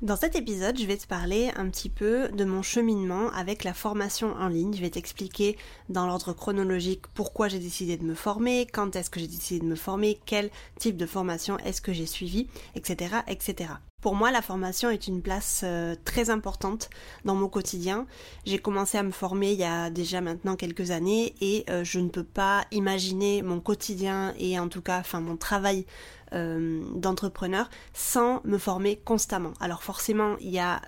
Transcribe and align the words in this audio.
Dans 0.00 0.14
cet 0.14 0.36
épisode, 0.36 0.78
je 0.78 0.86
vais 0.86 0.96
te 0.96 1.08
parler 1.08 1.50
un 1.56 1.68
petit 1.68 1.88
peu 1.88 2.28
de 2.28 2.44
mon 2.44 2.62
cheminement 2.62 3.30
avec 3.30 3.64
la 3.64 3.74
formation 3.74 4.32
en 4.34 4.46
ligne. 4.46 4.72
Je 4.72 4.80
vais 4.80 4.90
t'expliquer 4.90 5.58
dans 5.88 6.06
l'ordre 6.06 6.32
chronologique 6.32 7.08
pourquoi 7.14 7.48
j'ai 7.48 7.58
décidé 7.58 7.96
de 7.96 8.04
me 8.04 8.14
former, 8.14 8.64
quand 8.72 8.94
est-ce 8.94 9.10
que 9.10 9.18
j'ai 9.18 9.26
décidé 9.26 9.58
de 9.58 9.68
me 9.68 9.74
former, 9.74 10.20
quel 10.24 10.50
type 10.78 10.96
de 10.96 11.04
formation 11.04 11.58
est-ce 11.58 11.80
que 11.80 11.92
j'ai 11.92 12.06
suivi, 12.06 12.46
etc., 12.76 13.16
etc. 13.26 13.70
Pour 14.00 14.14
moi, 14.14 14.30
la 14.30 14.42
formation 14.42 14.90
est 14.90 15.08
une 15.08 15.22
place 15.22 15.62
euh, 15.64 15.96
très 16.04 16.30
importante 16.30 16.88
dans 17.24 17.34
mon 17.34 17.48
quotidien. 17.48 18.06
J'ai 18.46 18.60
commencé 18.60 18.96
à 18.96 19.02
me 19.02 19.10
former 19.10 19.50
il 19.50 19.58
y 19.58 19.64
a 19.64 19.90
déjà 19.90 20.20
maintenant 20.20 20.54
quelques 20.54 20.92
années 20.92 21.34
et 21.40 21.64
euh, 21.68 21.82
je 21.82 21.98
ne 21.98 22.08
peux 22.08 22.22
pas 22.22 22.64
imaginer 22.70 23.42
mon 23.42 23.58
quotidien 23.58 24.34
et 24.38 24.56
en 24.60 24.68
tout 24.68 24.82
cas, 24.82 25.00
enfin 25.00 25.20
mon 25.20 25.36
travail 25.36 25.84
euh, 26.32 26.80
d'entrepreneur 26.94 27.68
sans 27.92 28.40
me 28.44 28.56
former 28.56 29.00
constamment. 29.04 29.52
Alors 29.58 29.82
forcément, 29.82 30.36
il 30.38 30.50
y 30.50 30.60
a 30.60 30.80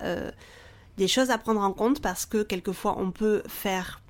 des 0.95 1.09
choses 1.09 1.31
à 1.31 1.37
prendre 1.37 1.59
en 1.59 1.73
compte 1.73 2.01
parce 2.01 2.25
que 2.25 2.43
quelquefois 2.43 2.95
on 2.97 3.11
peut 3.11 3.43
faire 3.45 4.01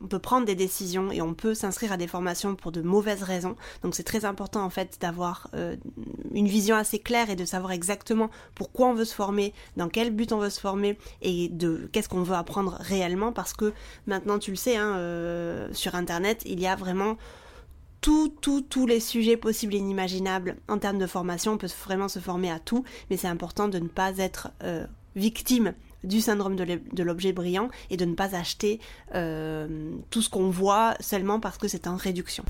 on 0.00 0.06
peut 0.06 0.20
prendre 0.20 0.46
des 0.46 0.54
décisions 0.54 1.10
et 1.10 1.20
on 1.20 1.34
peut 1.34 1.54
s'inscrire 1.54 1.90
à 1.90 1.96
des 1.96 2.06
formations 2.06 2.54
pour 2.54 2.70
de 2.70 2.82
mauvaises 2.82 3.24
raisons. 3.24 3.56
Donc 3.82 3.94
c'est 3.94 4.04
très 4.04 4.24
important 4.24 4.64
en 4.64 4.70
fait 4.70 4.98
d'avoir 5.00 5.48
une 6.32 6.48
vision 6.48 6.76
assez 6.76 6.98
claire 6.98 7.30
et 7.30 7.36
de 7.36 7.44
savoir 7.44 7.72
exactement 7.72 8.30
pourquoi 8.54 8.88
on 8.88 8.94
veut 8.94 9.04
se 9.04 9.14
former, 9.14 9.52
dans 9.76 9.88
quel 9.88 10.10
but 10.10 10.32
on 10.32 10.38
veut 10.38 10.50
se 10.50 10.60
former 10.60 10.98
et 11.22 11.48
de 11.48 11.88
qu'est-ce 11.92 12.08
qu'on 12.08 12.22
veut 12.22 12.34
apprendre 12.34 12.76
réellement 12.80 13.32
parce 13.32 13.52
que 13.52 13.72
maintenant 14.06 14.38
tu 14.38 14.50
le 14.50 14.56
sais, 14.56 14.76
hein, 14.76 14.96
euh, 14.96 15.68
sur 15.72 15.94
internet 15.94 16.42
il 16.46 16.60
y 16.60 16.66
a 16.66 16.76
vraiment 16.76 17.16
tout, 18.00 18.32
tout, 18.40 18.60
tous 18.60 18.86
les 18.86 19.00
sujets 19.00 19.36
possibles 19.36 19.74
et 19.74 19.78
inimaginables 19.78 20.56
en 20.68 20.78
termes 20.78 20.98
de 20.98 21.06
formation. 21.06 21.52
On 21.52 21.58
peut 21.58 21.68
vraiment 21.84 22.08
se 22.08 22.20
former 22.20 22.50
à 22.50 22.60
tout, 22.60 22.84
mais 23.10 23.16
c'est 23.16 23.26
important 23.26 23.68
de 23.68 23.78
ne 23.78 23.88
pas 23.88 24.16
être 24.18 24.50
euh, 24.62 24.86
victime 25.16 25.74
du 26.04 26.20
syndrome 26.20 26.54
de 26.54 27.02
l'objet 27.02 27.32
brillant 27.32 27.70
et 27.90 27.96
de 27.96 28.04
ne 28.04 28.14
pas 28.14 28.36
acheter 28.36 28.78
euh, 29.14 29.90
tout 30.10 30.22
ce 30.22 30.30
qu'on 30.30 30.48
voit 30.48 30.94
seulement 31.00 31.40
parce 31.40 31.58
que 31.58 31.66
c'est 31.66 31.88
en 31.88 31.96
réduction. 31.96 32.44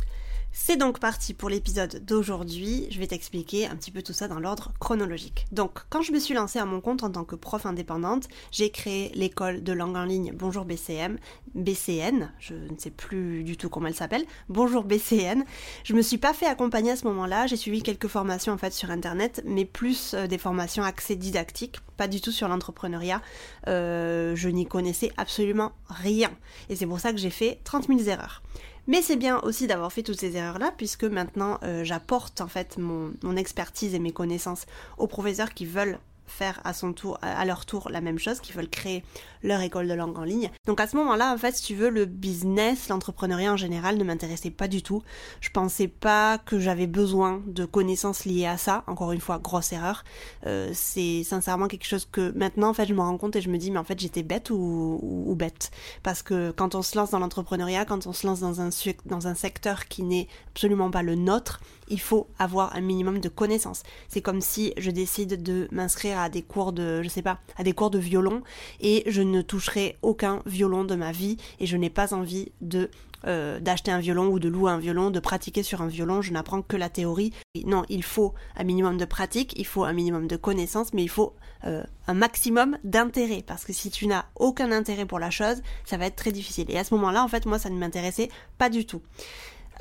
C'est 0.50 0.76
donc 0.76 0.98
parti 0.98 1.34
pour 1.34 1.50
l'épisode 1.50 2.04
d'aujourd'hui. 2.04 2.88
Je 2.90 2.98
vais 2.98 3.06
t'expliquer 3.06 3.66
un 3.66 3.76
petit 3.76 3.90
peu 3.90 4.02
tout 4.02 4.12
ça 4.12 4.28
dans 4.28 4.40
l'ordre 4.40 4.72
chronologique. 4.80 5.46
Donc, 5.52 5.80
quand 5.90 6.02
je 6.02 6.12
me 6.12 6.18
suis 6.18 6.34
lancée 6.34 6.58
à 6.58 6.64
mon 6.64 6.80
compte 6.80 7.02
en 7.04 7.10
tant 7.10 7.24
que 7.24 7.36
prof 7.36 7.66
indépendante, 7.66 8.28
j'ai 8.50 8.70
créé 8.70 9.10
l'école 9.14 9.62
de 9.62 9.72
langue 9.72 9.96
en 9.96 10.04
ligne 10.04 10.32
Bonjour 10.34 10.64
BCM, 10.64 11.18
BCN, 11.54 12.32
je 12.38 12.54
ne 12.54 12.78
sais 12.78 12.90
plus 12.90 13.44
du 13.44 13.56
tout 13.56 13.68
comment 13.68 13.88
elle 13.88 13.94
s'appelle, 13.94 14.24
Bonjour 14.48 14.84
BCN. 14.84 15.44
Je 15.84 15.94
me 15.94 16.02
suis 16.02 16.18
pas 16.18 16.32
fait 16.32 16.46
accompagner 16.46 16.92
à 16.92 16.96
ce 16.96 17.06
moment-là, 17.06 17.46
j'ai 17.46 17.56
suivi 17.56 17.82
quelques 17.82 18.08
formations 18.08 18.52
en 18.52 18.58
fait 18.58 18.72
sur 18.72 18.90
internet, 18.90 19.42
mais 19.46 19.64
plus 19.64 20.14
euh, 20.14 20.26
des 20.26 20.38
formations 20.38 20.82
axées 20.82 21.16
didactiques, 21.16 21.78
pas 21.96 22.08
du 22.08 22.20
tout 22.20 22.32
sur 22.32 22.48
l'entrepreneuriat. 22.48 23.22
Euh, 23.68 24.34
je 24.34 24.48
n'y 24.48 24.66
connaissais 24.66 25.12
absolument 25.16 25.72
rien. 25.88 26.30
Et 26.68 26.76
c'est 26.76 26.86
pour 26.86 27.00
ça 27.00 27.12
que 27.12 27.18
j'ai 27.18 27.30
fait 27.30 27.60
30 27.64 27.88
000 27.88 28.00
erreurs. 28.08 28.42
Mais 28.88 29.02
c'est 29.02 29.16
bien 29.16 29.38
aussi 29.40 29.66
d'avoir 29.66 29.92
fait 29.92 30.02
toutes 30.02 30.18
ces 30.18 30.34
erreurs-là, 30.36 30.72
puisque 30.76 31.04
maintenant 31.04 31.58
euh, 31.62 31.84
j'apporte 31.84 32.40
en 32.40 32.48
fait 32.48 32.78
mon, 32.78 33.12
mon, 33.22 33.36
expertise 33.36 33.94
et 33.94 33.98
mes 33.98 34.12
connaissances 34.12 34.64
aux 34.96 35.06
professeurs 35.06 35.52
qui 35.52 35.66
veulent 35.66 35.98
faire 36.28 36.60
à 36.64 37.44
leur 37.44 37.66
tour 37.66 37.88
la 37.90 38.00
même 38.00 38.18
chose, 38.18 38.40
qui 38.40 38.52
veulent 38.52 38.68
créer 38.68 39.04
leur 39.42 39.60
école 39.60 39.88
de 39.88 39.94
langue 39.94 40.18
en 40.18 40.24
ligne. 40.24 40.50
Donc 40.66 40.80
à 40.80 40.86
ce 40.86 40.96
moment-là, 40.96 41.32
en 41.32 41.38
fait, 41.38 41.56
si 41.56 41.62
tu 41.62 41.74
veux, 41.74 41.90
le 41.90 42.04
business, 42.04 42.88
l'entrepreneuriat 42.88 43.52
en 43.52 43.56
général 43.56 43.96
ne 43.96 44.04
m'intéressait 44.04 44.50
pas 44.50 44.68
du 44.68 44.82
tout. 44.82 45.02
Je 45.40 45.50
pensais 45.50 45.88
pas 45.88 46.38
que 46.38 46.58
j'avais 46.58 46.86
besoin 46.86 47.42
de 47.46 47.64
connaissances 47.64 48.24
liées 48.24 48.46
à 48.46 48.56
ça. 48.56 48.84
Encore 48.86 49.12
une 49.12 49.20
fois, 49.20 49.38
grosse 49.38 49.72
erreur. 49.72 50.04
Euh, 50.46 50.70
c'est 50.74 51.24
sincèrement 51.24 51.68
quelque 51.68 51.86
chose 51.86 52.08
que 52.10 52.32
maintenant, 52.36 52.70
en 52.70 52.74
fait, 52.74 52.86
je 52.86 52.94
me 52.94 53.00
rends 53.00 53.18
compte 53.18 53.36
et 53.36 53.40
je 53.40 53.50
me 53.50 53.58
dis, 53.58 53.70
mais 53.70 53.78
en 53.78 53.84
fait, 53.84 53.98
j'étais 53.98 54.22
bête 54.22 54.50
ou, 54.50 55.00
ou, 55.02 55.34
bête? 55.34 55.70
Parce 56.02 56.22
que 56.22 56.50
quand 56.50 56.74
on 56.74 56.82
se 56.82 56.96
lance 56.96 57.10
dans 57.10 57.18
l'entrepreneuriat, 57.18 57.84
quand 57.84 58.06
on 58.06 58.12
se 58.12 58.26
lance 58.26 58.40
dans 58.40 58.60
un, 58.60 58.70
dans 59.06 59.26
un 59.28 59.34
secteur 59.34 59.86
qui 59.86 60.02
n'est 60.02 60.28
absolument 60.50 60.90
pas 60.90 61.02
le 61.02 61.14
nôtre, 61.14 61.60
il 61.90 62.00
faut 62.00 62.28
avoir 62.38 62.74
un 62.76 62.80
minimum 62.80 63.20
de 63.20 63.28
connaissances. 63.28 63.82
C'est 64.08 64.20
comme 64.20 64.40
si 64.40 64.72
je 64.76 64.90
décide 64.90 65.42
de 65.42 65.68
m'inscrire 65.70 66.18
à 66.18 66.28
des 66.28 66.42
cours 66.42 66.72
de, 66.72 67.02
je 67.02 67.08
sais 67.08 67.22
pas, 67.22 67.38
à 67.56 67.64
des 67.64 67.72
cours 67.72 67.90
de 67.90 67.98
violon 67.98 68.42
et 68.80 69.04
je 69.06 69.22
ne 69.22 69.42
toucherai 69.42 69.96
aucun 70.02 70.42
violon 70.46 70.84
de 70.84 70.94
ma 70.94 71.12
vie 71.12 71.36
et 71.60 71.66
je 71.66 71.76
n'ai 71.76 71.90
pas 71.90 72.14
envie 72.14 72.52
de 72.60 72.90
euh, 73.26 73.58
d'acheter 73.58 73.90
un 73.90 73.98
violon 73.98 74.28
ou 74.28 74.38
de 74.38 74.48
louer 74.48 74.70
un 74.70 74.78
violon, 74.78 75.10
de 75.10 75.18
pratiquer 75.18 75.64
sur 75.64 75.82
un 75.82 75.88
violon, 75.88 76.22
je 76.22 76.32
n'apprends 76.32 76.62
que 76.62 76.76
la 76.76 76.88
théorie. 76.88 77.32
Non, 77.66 77.82
il 77.88 78.04
faut 78.04 78.32
un 78.56 78.62
minimum 78.62 78.96
de 78.96 79.04
pratique, 79.04 79.54
il 79.56 79.66
faut 79.66 79.82
un 79.82 79.92
minimum 79.92 80.28
de 80.28 80.36
connaissances, 80.36 80.92
mais 80.92 81.02
il 81.02 81.08
faut 81.08 81.34
euh, 81.64 81.82
un 82.06 82.14
maximum 82.14 82.78
d'intérêt, 82.84 83.42
parce 83.44 83.64
que 83.64 83.72
si 83.72 83.90
tu 83.90 84.06
n'as 84.06 84.26
aucun 84.36 84.70
intérêt 84.70 85.04
pour 85.04 85.18
la 85.18 85.30
chose, 85.30 85.62
ça 85.84 85.96
va 85.96 86.06
être 86.06 86.14
très 86.14 86.30
difficile. 86.30 86.70
Et 86.70 86.78
à 86.78 86.84
ce 86.84 86.94
moment-là, 86.94 87.24
en 87.24 87.28
fait, 87.28 87.44
moi, 87.44 87.58
ça 87.58 87.70
ne 87.70 87.76
m'intéressait 87.76 88.28
pas 88.56 88.70
du 88.70 88.86
tout. 88.86 89.02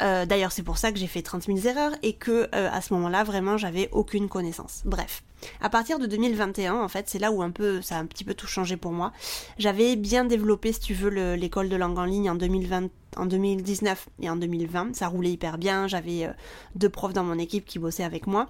Euh, 0.02 0.26
d'ailleurs, 0.26 0.52
c'est 0.52 0.64
pour 0.64 0.78
ça 0.78 0.92
que 0.92 1.00
j'ai 1.00 1.08
fait 1.08 1.22
30 1.22 1.44
000 1.44 1.60
erreurs 1.68 1.94
et 2.04 2.14
que 2.14 2.50
euh, 2.54 2.70
à 2.72 2.82
ce 2.82 2.94
moment-là, 2.94 3.24
vraiment, 3.24 3.58
j'avais 3.58 3.90
aucune 3.92 4.30
connaissance. 4.30 4.82
Bref, 4.86 5.24
à 5.62 5.70
partir 5.70 6.00
de 6.00 6.06
2021, 6.06 6.76
en 6.76 6.88
fait, 6.88 7.10
c'est 7.10 7.20
là 7.20 7.32
où 7.32 7.42
un 7.42 7.52
peu 7.52 7.82
ça 7.82 7.98
a 7.98 8.00
un 8.00 8.06
petit 8.06 8.24
peu 8.24 8.34
tout 8.34 8.48
changé 8.48 8.78
pour 8.78 8.92
moi. 8.92 9.12
J'avais 9.58 9.96
bien 9.96 10.26
développé, 10.26 10.72
si 10.74 10.80
tu 10.80 10.94
veux, 10.94 11.10
l'école 11.36 11.70
de 11.70 11.76
langue 11.76 11.98
en 11.98 12.06
ligne 12.06 12.30
en 12.30 12.36
2020, 12.36 12.90
en 13.18 13.26
2019 13.26 14.10
et 14.22 14.30
en 14.30 14.36
2020. 14.36 14.96
Ça 14.96 15.08
roulait 15.08 15.32
hyper 15.32 15.58
bien. 15.58 15.88
J'avais 15.88 16.26
euh, 16.26 16.32
deux 16.76 16.90
profs 16.90 17.14
dans 17.14 17.24
mon 17.24 17.40
équipe 17.40 17.66
qui 17.66 17.80
bossaient 17.80 18.04
avec 18.04 18.28
moi. 18.28 18.50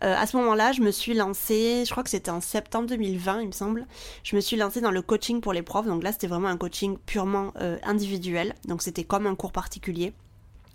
à 0.00 0.26
ce 0.26 0.36
moment-là, 0.36 0.72
je 0.72 0.82
me 0.82 0.90
suis 0.90 1.14
lancée, 1.14 1.84
je 1.84 1.90
crois 1.90 2.04
que 2.04 2.10
c'était 2.10 2.30
en 2.30 2.40
septembre 2.42 2.86
2020, 2.86 3.40
il 3.40 3.46
me 3.46 3.52
semble. 3.52 3.86
Je 4.22 4.36
me 4.36 4.40
suis 4.40 4.56
lancée 4.56 4.80
dans 4.80 4.90
le 4.90 5.02
coaching 5.02 5.40
pour 5.40 5.52
les 5.52 5.62
profs. 5.62 5.86
Donc 5.86 6.02
là, 6.04 6.12
c'était 6.12 6.28
vraiment 6.28 6.48
un 6.48 6.58
coaching 6.58 6.98
purement 7.06 7.52
individuel. 7.82 8.54
Donc 8.68 8.82
c'était 8.82 9.04
comme 9.04 9.26
un 9.26 9.34
cours 9.34 9.52
particulier. 9.52 10.12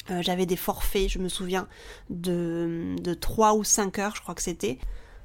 Euh, 0.09 0.21
j'avais 0.21 0.45
des 0.45 0.55
forfaits, 0.55 1.09
je 1.09 1.19
me 1.19 1.29
souviens, 1.29 1.67
de, 2.09 2.95
de 3.01 3.13
3 3.13 3.53
ou 3.53 3.63
5 3.63 3.99
heures, 3.99 4.15
je 4.15 4.21
crois 4.21 4.35
que 4.35 4.41
c'était. 4.41 4.79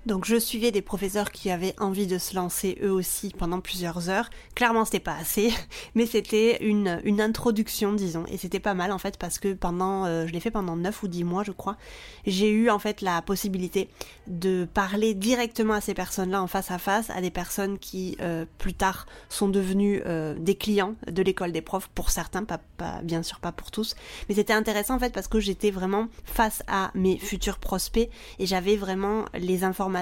Donc 0.06 0.24
je 0.24 0.36
suivais 0.36 0.70
des 0.70 0.82
professeurs 0.82 1.32
qui 1.32 1.50
avaient 1.50 1.74
envie 1.80 2.06
de 2.06 2.16
se 2.18 2.36
lancer 2.36 2.78
eux 2.80 2.92
aussi 2.92 3.34
pendant 3.36 3.58
plusieurs 3.58 4.08
heures. 4.08 4.30
Clairement 4.54 4.84
c'était 4.84 5.00
pas 5.00 5.16
assez, 5.16 5.52
mais 5.96 6.06
c'était 6.06 6.64
une, 6.64 7.00
une 7.02 7.20
introduction 7.20 7.92
disons. 7.92 8.24
Et 8.28 8.36
c'était 8.36 8.60
pas 8.60 8.74
mal 8.74 8.92
en 8.92 8.98
fait 8.98 9.18
parce 9.18 9.40
que 9.40 9.52
pendant, 9.52 10.04
euh, 10.04 10.28
je 10.28 10.32
l'ai 10.32 10.38
fait 10.38 10.52
pendant 10.52 10.76
9 10.76 11.02
ou 11.02 11.08
10 11.08 11.24
mois 11.24 11.42
je 11.42 11.50
crois, 11.50 11.76
j'ai 12.24 12.50
eu 12.50 12.70
en 12.70 12.78
fait 12.78 13.00
la 13.00 13.20
possibilité 13.20 13.88
de 14.28 14.68
parler 14.72 15.12
directement 15.12 15.74
à 15.74 15.80
ces 15.80 15.94
personnes-là 15.94 16.40
en 16.40 16.46
face 16.46 16.70
à 16.70 16.78
face, 16.78 17.10
à 17.10 17.20
des 17.20 17.32
personnes 17.32 17.76
qui 17.76 18.16
euh, 18.20 18.44
plus 18.58 18.74
tard 18.74 19.06
sont 19.28 19.48
devenues 19.48 20.02
euh, 20.06 20.36
des 20.38 20.54
clients 20.54 20.94
de 21.10 21.20
l'école 21.20 21.50
des 21.50 21.62
profs 21.62 21.88
pour 21.88 22.10
certains, 22.10 22.44
pas, 22.44 22.60
pas, 22.76 23.00
bien 23.02 23.24
sûr 23.24 23.40
pas 23.40 23.50
pour 23.50 23.72
tous. 23.72 23.96
Mais 24.28 24.36
c'était 24.36 24.52
intéressant 24.52 24.94
en 24.94 24.98
fait 25.00 25.12
parce 25.12 25.26
que 25.26 25.40
j'étais 25.40 25.72
vraiment 25.72 26.06
face 26.24 26.62
à 26.68 26.92
mes 26.94 27.18
futurs 27.18 27.58
prospects 27.58 28.08
et 28.38 28.46
j'avais 28.46 28.76
vraiment 28.76 29.24
les 29.34 29.64
informations 29.64 29.95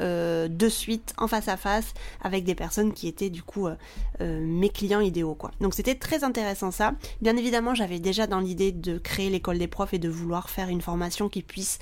euh, 0.00 0.48
de 0.48 0.68
suite 0.68 1.14
en 1.18 1.28
face 1.28 1.48
à 1.48 1.56
face 1.56 1.92
avec 2.22 2.44
des 2.44 2.54
personnes 2.54 2.92
qui 2.92 3.08
étaient 3.08 3.30
du 3.30 3.42
coup 3.42 3.66
euh, 3.66 3.74
euh, 4.20 4.40
mes 4.44 4.68
clients 4.68 5.00
idéaux 5.00 5.34
quoi. 5.34 5.50
Donc 5.60 5.74
c'était 5.74 5.94
très 5.94 6.24
intéressant 6.24 6.70
ça. 6.70 6.94
Bien 7.20 7.36
évidemment 7.36 7.74
j'avais 7.74 7.98
déjà 7.98 8.26
dans 8.26 8.40
l'idée 8.40 8.72
de 8.72 8.98
créer 8.98 9.30
l'école 9.30 9.58
des 9.58 9.68
profs 9.68 9.94
et 9.94 9.98
de 9.98 10.08
vouloir 10.08 10.48
faire 10.48 10.68
une 10.68 10.80
formation 10.80 11.28
qui 11.28 11.42
puisse 11.42 11.78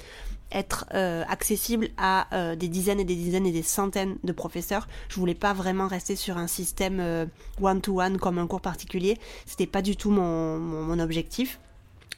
être 0.52 0.84
accessible 0.92 1.88
à 1.96 2.28
des 2.54 2.68
dizaines 2.68 3.00
et 3.00 3.04
des 3.04 3.16
dizaines 3.16 3.46
et 3.46 3.50
des 3.50 3.62
centaines 3.62 4.18
de 4.22 4.32
professeurs. 4.32 4.86
Je 5.08 5.16
voulais 5.16 5.34
pas 5.34 5.52
vraiment 5.52 5.88
rester 5.88 6.14
sur 6.14 6.38
un 6.38 6.46
système 6.46 7.28
one-to-one 7.60 8.18
comme 8.18 8.38
un 8.38 8.46
cours 8.46 8.60
particulier. 8.60 9.18
C'était 9.46 9.66
pas 9.66 9.82
du 9.82 9.96
tout 9.96 10.10
mon 10.10 10.98
objectif. 11.00 11.58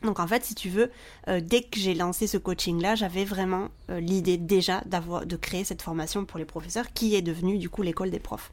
Donc 0.02 0.20
en 0.20 0.26
fait, 0.26 0.44
si 0.44 0.54
tu 0.54 0.68
veux, 0.68 0.90
euh, 1.28 1.40
dès 1.42 1.62
que 1.62 1.78
j'ai 1.78 1.94
lancé 1.94 2.26
ce 2.26 2.36
coaching-là, 2.36 2.94
j'avais 2.94 3.24
vraiment 3.24 3.68
euh, 3.90 3.98
l'idée 3.98 4.36
déjà 4.36 4.82
d'avoir 4.86 5.26
de 5.26 5.36
créer 5.36 5.64
cette 5.64 5.82
formation 5.82 6.24
pour 6.24 6.38
les 6.38 6.44
professeurs, 6.44 6.92
qui 6.92 7.14
est 7.14 7.22
devenue 7.22 7.58
du 7.58 7.70
coup 7.70 7.82
l'école 7.82 8.10
des 8.10 8.18
profs. 8.18 8.52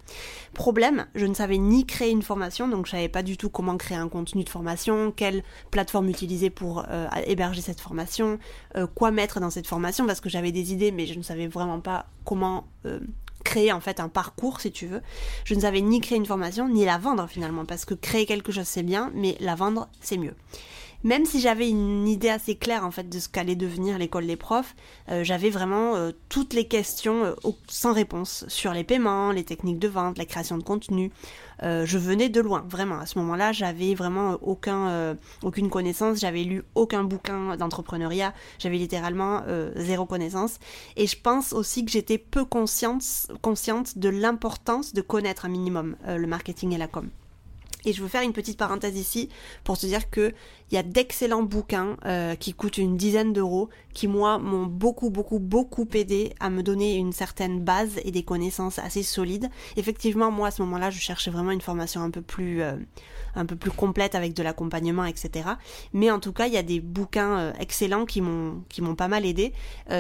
Problème, 0.53 1.05
je 1.15 1.25
ne 1.25 1.33
savais 1.33 1.57
ni 1.57 1.85
créer 1.85 2.11
une 2.11 2.21
formation, 2.21 2.67
donc 2.67 2.85
je 2.85 2.91
savais 2.91 3.09
pas 3.09 3.23
du 3.23 3.37
tout 3.37 3.49
comment 3.49 3.77
créer 3.77 3.97
un 3.97 4.09
contenu 4.09 4.43
de 4.43 4.49
formation, 4.49 5.11
quelle 5.11 5.43
plateforme 5.69 6.09
utiliser 6.09 6.49
pour 6.49 6.85
euh, 6.89 7.07
héberger 7.27 7.61
cette 7.61 7.81
formation, 7.81 8.39
quoi 8.95 9.11
mettre 9.11 9.39
dans 9.39 9.49
cette 9.49 9.67
formation, 9.67 10.05
parce 10.05 10.21
que 10.21 10.29
j'avais 10.29 10.51
des 10.51 10.73
idées, 10.73 10.91
mais 10.91 11.05
je 11.05 11.17
ne 11.17 11.23
savais 11.23 11.47
vraiment 11.47 11.79
pas 11.79 12.07
comment 12.25 12.65
créer 13.43 13.71
en 13.71 13.81
fait 13.81 13.99
un 13.99 14.09
parcours 14.09 14.61
si 14.61 14.71
tu 14.71 14.87
veux. 14.87 15.01
Je 15.43 15.53
ne 15.53 15.61
savais 15.61 15.81
ni 15.81 15.99
créer 15.99 16.17
une 16.17 16.25
formation 16.25 16.69
ni 16.69 16.85
la 16.85 16.97
vendre 16.97 17.27
finalement 17.27 17.65
parce 17.65 17.85
que 17.85 17.93
créer 17.93 18.25
quelque 18.25 18.51
chose 18.51 18.67
c'est 18.67 18.83
bien 18.83 19.11
mais 19.13 19.35
la 19.39 19.55
vendre 19.55 19.89
c'est 19.99 20.17
mieux. 20.17 20.33
Même 21.03 21.25
si 21.25 21.39
j'avais 21.39 21.69
une 21.69 22.07
idée 22.07 22.29
assez 22.29 22.55
claire 22.55 22.85
en 22.85 22.91
fait 22.91 23.09
de 23.09 23.19
ce 23.19 23.27
qu'allait 23.27 23.55
devenir 23.55 23.97
l'école 23.97 24.25
des 24.25 24.35
profs, 24.35 24.75
euh, 25.09 25.23
j'avais 25.23 25.49
vraiment 25.49 25.95
euh, 25.95 26.11
toutes 26.29 26.53
les 26.53 26.67
questions 26.67 27.25
euh, 27.25 27.33
sans 27.67 27.93
réponse 27.93 28.45
sur 28.47 28.73
les 28.73 28.83
paiements, 28.83 29.31
les 29.31 29.43
techniques 29.43 29.79
de 29.79 29.87
vente, 29.87 30.17
la 30.17 30.25
création 30.25 30.57
de 30.57 30.63
contenu. 30.63 31.11
je 31.61 31.97
venais 31.97 32.29
de 32.29 32.41
loin, 32.41 32.65
vraiment. 32.67 32.99
À 32.99 33.05
ce 33.05 33.17
moment-là, 33.19 33.51
j'avais 33.51 33.95
vraiment 33.95 34.37
aucun, 34.41 35.15
aucune 35.43 35.69
connaissance, 35.69 36.19
j'avais 36.19 36.43
lu 36.43 36.63
aucun 36.75 37.03
bouquin 37.03 37.55
d'entrepreneuriat, 37.55 38.33
j'avais 38.59 38.77
littéralement 38.77 39.43
zéro 39.75 40.05
connaissance. 40.05 40.59
Et 40.97 41.07
je 41.07 41.17
pense 41.17 41.53
aussi 41.53 41.85
que 41.85 41.91
j'étais 41.91 42.17
peu 42.17 42.43
consciente, 42.43 43.03
consciente 43.41 43.97
de 43.97 44.09
l'importance 44.09 44.93
de 44.93 45.01
connaître 45.01 45.45
un 45.45 45.49
minimum 45.49 45.95
le 46.05 46.27
marketing 46.27 46.73
et 46.73 46.77
la 46.77 46.87
com. 46.87 47.09
Et 47.85 47.93
je 47.93 48.01
veux 48.01 48.07
faire 48.07 48.21
une 48.21 48.33
petite 48.33 48.57
parenthèse 48.57 48.97
ici 48.97 49.29
pour 49.63 49.77
te 49.77 49.85
dire 49.85 50.09
que 50.09 50.33
il 50.73 50.75
y 50.75 50.79
a 50.79 50.83
d'excellents 50.83 51.43
bouquins 51.43 51.97
euh, 52.05 52.33
qui 52.33 52.55
coûtent 52.55 52.79
une 52.79 52.97
dizaine 52.97 53.31
d'euros, 53.31 53.69
qui 53.93 54.07
moi 54.07 54.39
m'ont 54.39 54.65
beaucoup 54.65 55.11
beaucoup 55.11 55.37
beaucoup 55.37 55.87
aidé 55.93 56.33
à 56.39 56.49
me 56.49 56.63
donner 56.63 56.95
une 56.95 57.13
certaine 57.13 57.59
base 57.59 57.99
et 58.03 58.09
des 58.09 58.23
connaissances 58.23 58.79
assez 58.79 59.03
solides. 59.03 59.49
Effectivement, 59.77 60.31
moi 60.31 60.47
à 60.47 60.51
ce 60.51 60.63
moment-là, 60.63 60.89
je 60.89 60.99
cherchais 60.99 61.29
vraiment 61.29 61.51
une 61.51 61.61
formation 61.61 62.01
un 62.01 62.09
peu 62.09 62.23
plus 62.23 62.63
euh, 62.63 62.75
un 63.35 63.45
peu 63.45 63.55
plus 63.55 63.69
complète 63.69 64.15
avec 64.15 64.33
de 64.33 64.41
l'accompagnement, 64.41 65.05
etc. 65.05 65.47
Mais 65.93 66.09
en 66.09 66.19
tout 66.19 66.33
cas, 66.33 66.47
il 66.47 66.53
y 66.53 66.57
a 66.57 66.63
des 66.63 66.79
bouquins 66.79 67.37
euh, 67.37 67.53
excellents 67.59 68.05
qui 68.05 68.21
m'ont 68.21 68.63
qui 68.67 68.81
m'ont 68.81 68.95
pas 68.95 69.07
mal 69.07 69.27
aidé. 69.27 69.53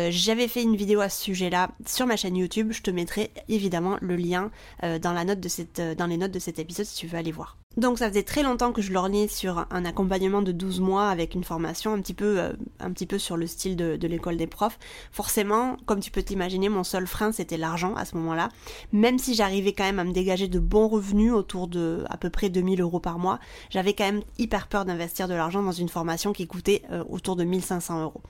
J'avais 0.09 0.47
fait 0.47 0.63
une 0.63 0.75
vidéo 0.75 1.01
à 1.01 1.09
ce 1.09 1.21
sujet-là 1.21 1.69
sur 1.85 2.07
ma 2.07 2.15
chaîne 2.15 2.35
YouTube. 2.35 2.71
Je 2.71 2.81
te 2.81 2.89
mettrai 2.89 3.29
évidemment 3.47 3.97
le 4.01 4.15
lien 4.15 4.49
dans 4.81 5.13
la 5.13 5.23
note 5.23 5.39
de 5.39 5.49
cette 5.49 5.79
dans 5.79 6.07
les 6.07 6.17
notes 6.17 6.31
de 6.31 6.39
cet 6.39 6.57
épisode 6.57 6.85
si 6.85 6.95
tu 6.95 7.07
veux 7.07 7.17
aller 7.17 7.31
voir. 7.31 7.57
Donc 7.77 7.97
ça 7.97 8.09
faisait 8.09 8.23
très 8.23 8.43
longtemps 8.43 8.71
que 8.71 8.81
je 8.81 8.93
lorgnais 8.93 9.27
sur 9.27 9.65
un 9.71 9.85
accompagnement 9.85 10.41
de 10.41 10.51
12 10.51 10.79
mois 10.79 11.09
avec 11.09 11.33
une 11.33 11.43
formation 11.43 11.93
un 11.93 12.01
petit 12.01 12.13
peu, 12.13 12.39
euh, 12.39 12.53
un 12.79 12.91
petit 12.91 13.05
peu 13.05 13.17
sur 13.17 13.35
le 13.35 13.47
style 13.47 13.75
de, 13.75 14.07
l'école 14.07 14.37
des 14.37 14.47
profs. 14.47 14.77
Forcément, 15.11 15.77
comme 15.85 15.99
tu 15.99 16.11
peux 16.11 16.21
t'imaginer, 16.21 16.69
mon 16.69 16.83
seul 16.83 17.07
frein 17.07 17.31
c'était 17.31 17.57
l'argent 17.57 17.95
à 17.95 18.05
ce 18.05 18.15
moment-là. 18.17 18.49
Même 18.91 19.17
si 19.17 19.33
j'arrivais 19.33 19.73
quand 19.73 19.85
même 19.85 19.99
à 19.99 20.03
me 20.03 20.13
dégager 20.13 20.47
de 20.47 20.59
bons 20.59 20.87
revenus 20.87 21.33
autour 21.33 21.67
de 21.67 22.03
à 22.09 22.17
peu 22.17 22.29
près 22.29 22.49
2000 22.49 22.81
euros 22.81 22.99
par 22.99 23.17
mois, 23.17 23.39
j'avais 23.69 23.93
quand 23.93 24.05
même 24.05 24.21
hyper 24.37 24.67
peur 24.67 24.85
d'investir 24.85 25.27
de 25.27 25.33
l'argent 25.33 25.63
dans 25.63 25.71
une 25.71 25.89
formation 25.89 26.33
qui 26.33 26.45
coûtait 26.45 26.83
euh, 26.91 27.03
autour 27.09 27.35
de 27.35 27.43
1500 27.43 28.03
euros. 28.03 28.21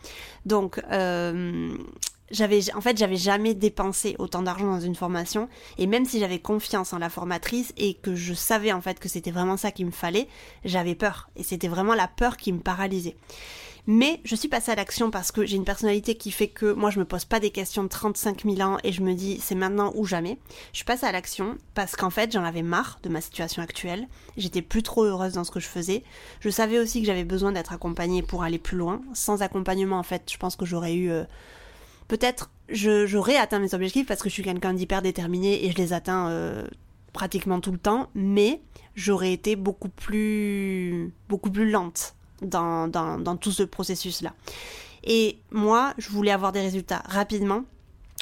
Donc 0.45 0.81
euh, 0.91 1.75
en 2.73 2.81
fait 2.81 2.97
j'avais 2.97 3.15
jamais 3.15 3.53
dépensé 3.53 4.15
autant 4.19 4.41
d'argent 4.41 4.71
dans 4.71 4.79
une 4.79 4.95
formation 4.95 5.49
et 5.77 5.87
même 5.87 6.05
si 6.05 6.19
j'avais 6.19 6.39
confiance 6.39 6.93
en 6.93 6.97
la 6.97 7.09
formatrice 7.09 7.73
et 7.77 7.93
que 7.95 8.15
je 8.15 8.33
savais 8.33 8.71
en 8.71 8.81
fait 8.81 8.99
que 8.99 9.09
c'était 9.09 9.31
vraiment 9.31 9.57
ça 9.57 9.71
qu'il 9.71 9.85
me 9.85 9.91
fallait, 9.91 10.27
j'avais 10.65 10.95
peur 10.95 11.29
et 11.35 11.43
c'était 11.43 11.67
vraiment 11.67 11.95
la 11.95 12.07
peur 12.07 12.37
qui 12.37 12.51
me 12.51 12.59
paralysait. 12.59 13.15
Mais 13.85 14.21
je 14.23 14.35
suis 14.35 14.47
passée 14.47 14.71
à 14.71 14.75
l'action 14.75 15.11
parce 15.11 15.33
que 15.33 15.45
j'ai 15.45 15.57
une 15.57 15.65
personnalité 15.65 16.15
qui 16.15 16.31
fait 16.31 16.47
que 16.47 16.71
moi 16.71 16.89
je 16.89 16.99
me 16.99 17.05
pose 17.05 17.25
pas 17.25 17.41
des 17.41 17.49
questions 17.49 17.83
de 17.83 17.89
35 17.89 18.43
000 18.45 18.61
ans 18.61 18.77
et 18.85 18.93
je 18.93 19.01
me 19.01 19.13
dis 19.13 19.39
c'est 19.41 19.55
maintenant 19.55 19.91
ou 19.95 20.05
jamais. 20.05 20.37
Je 20.71 20.77
suis 20.77 20.85
passée 20.85 21.05
à 21.05 21.11
l'action 21.11 21.57
parce 21.73 21.97
qu'en 21.97 22.09
fait 22.09 22.31
j'en 22.31 22.45
avais 22.45 22.61
marre 22.61 22.99
de 23.03 23.09
ma 23.09 23.19
situation 23.19 23.61
actuelle. 23.61 24.07
J'étais 24.37 24.61
plus 24.61 24.83
trop 24.83 25.03
heureuse 25.03 25.33
dans 25.33 25.43
ce 25.43 25.51
que 25.51 25.59
je 25.59 25.67
faisais. 25.67 26.03
Je 26.39 26.49
savais 26.49 26.79
aussi 26.79 27.01
que 27.01 27.07
j'avais 27.07 27.25
besoin 27.25 27.51
d'être 27.51 27.73
accompagnée 27.73 28.21
pour 28.21 28.43
aller 28.43 28.57
plus 28.57 28.77
loin. 28.77 29.01
Sans 29.13 29.41
accompagnement 29.41 29.99
en 29.99 30.03
fait 30.03 30.31
je 30.31 30.37
pense 30.37 30.55
que 30.55 30.65
j'aurais 30.65 30.93
eu... 30.93 31.11
Euh, 31.11 31.25
peut-être 32.07 32.49
j'aurais 32.69 33.37
atteint 33.37 33.59
mes 33.59 33.73
objectifs 33.73 34.07
parce 34.07 34.21
que 34.21 34.29
je 34.29 34.33
suis 34.33 34.43
quelqu'un 34.43 34.73
d'hyper 34.73 35.01
déterminé 35.01 35.65
et 35.65 35.71
je 35.71 35.77
les 35.77 35.93
atteins 35.93 36.29
euh, 36.29 36.65
pratiquement 37.11 37.59
tout 37.59 37.71
le 37.71 37.77
temps, 37.77 38.09
mais 38.15 38.61
j'aurais 38.95 39.33
été 39.33 39.55
beaucoup 39.55 39.89
plus, 39.89 41.13
lente 41.55 42.15
dans, 42.41 42.87
dans, 42.87 43.37
tout 43.37 43.51
ce 43.51 43.63
processus-là. 43.63 44.33
Et 45.03 45.37
moi, 45.51 45.93
je 45.97 46.09
voulais 46.09 46.31
avoir 46.31 46.51
des 46.51 46.61
résultats 46.61 47.03
rapidement. 47.05 47.63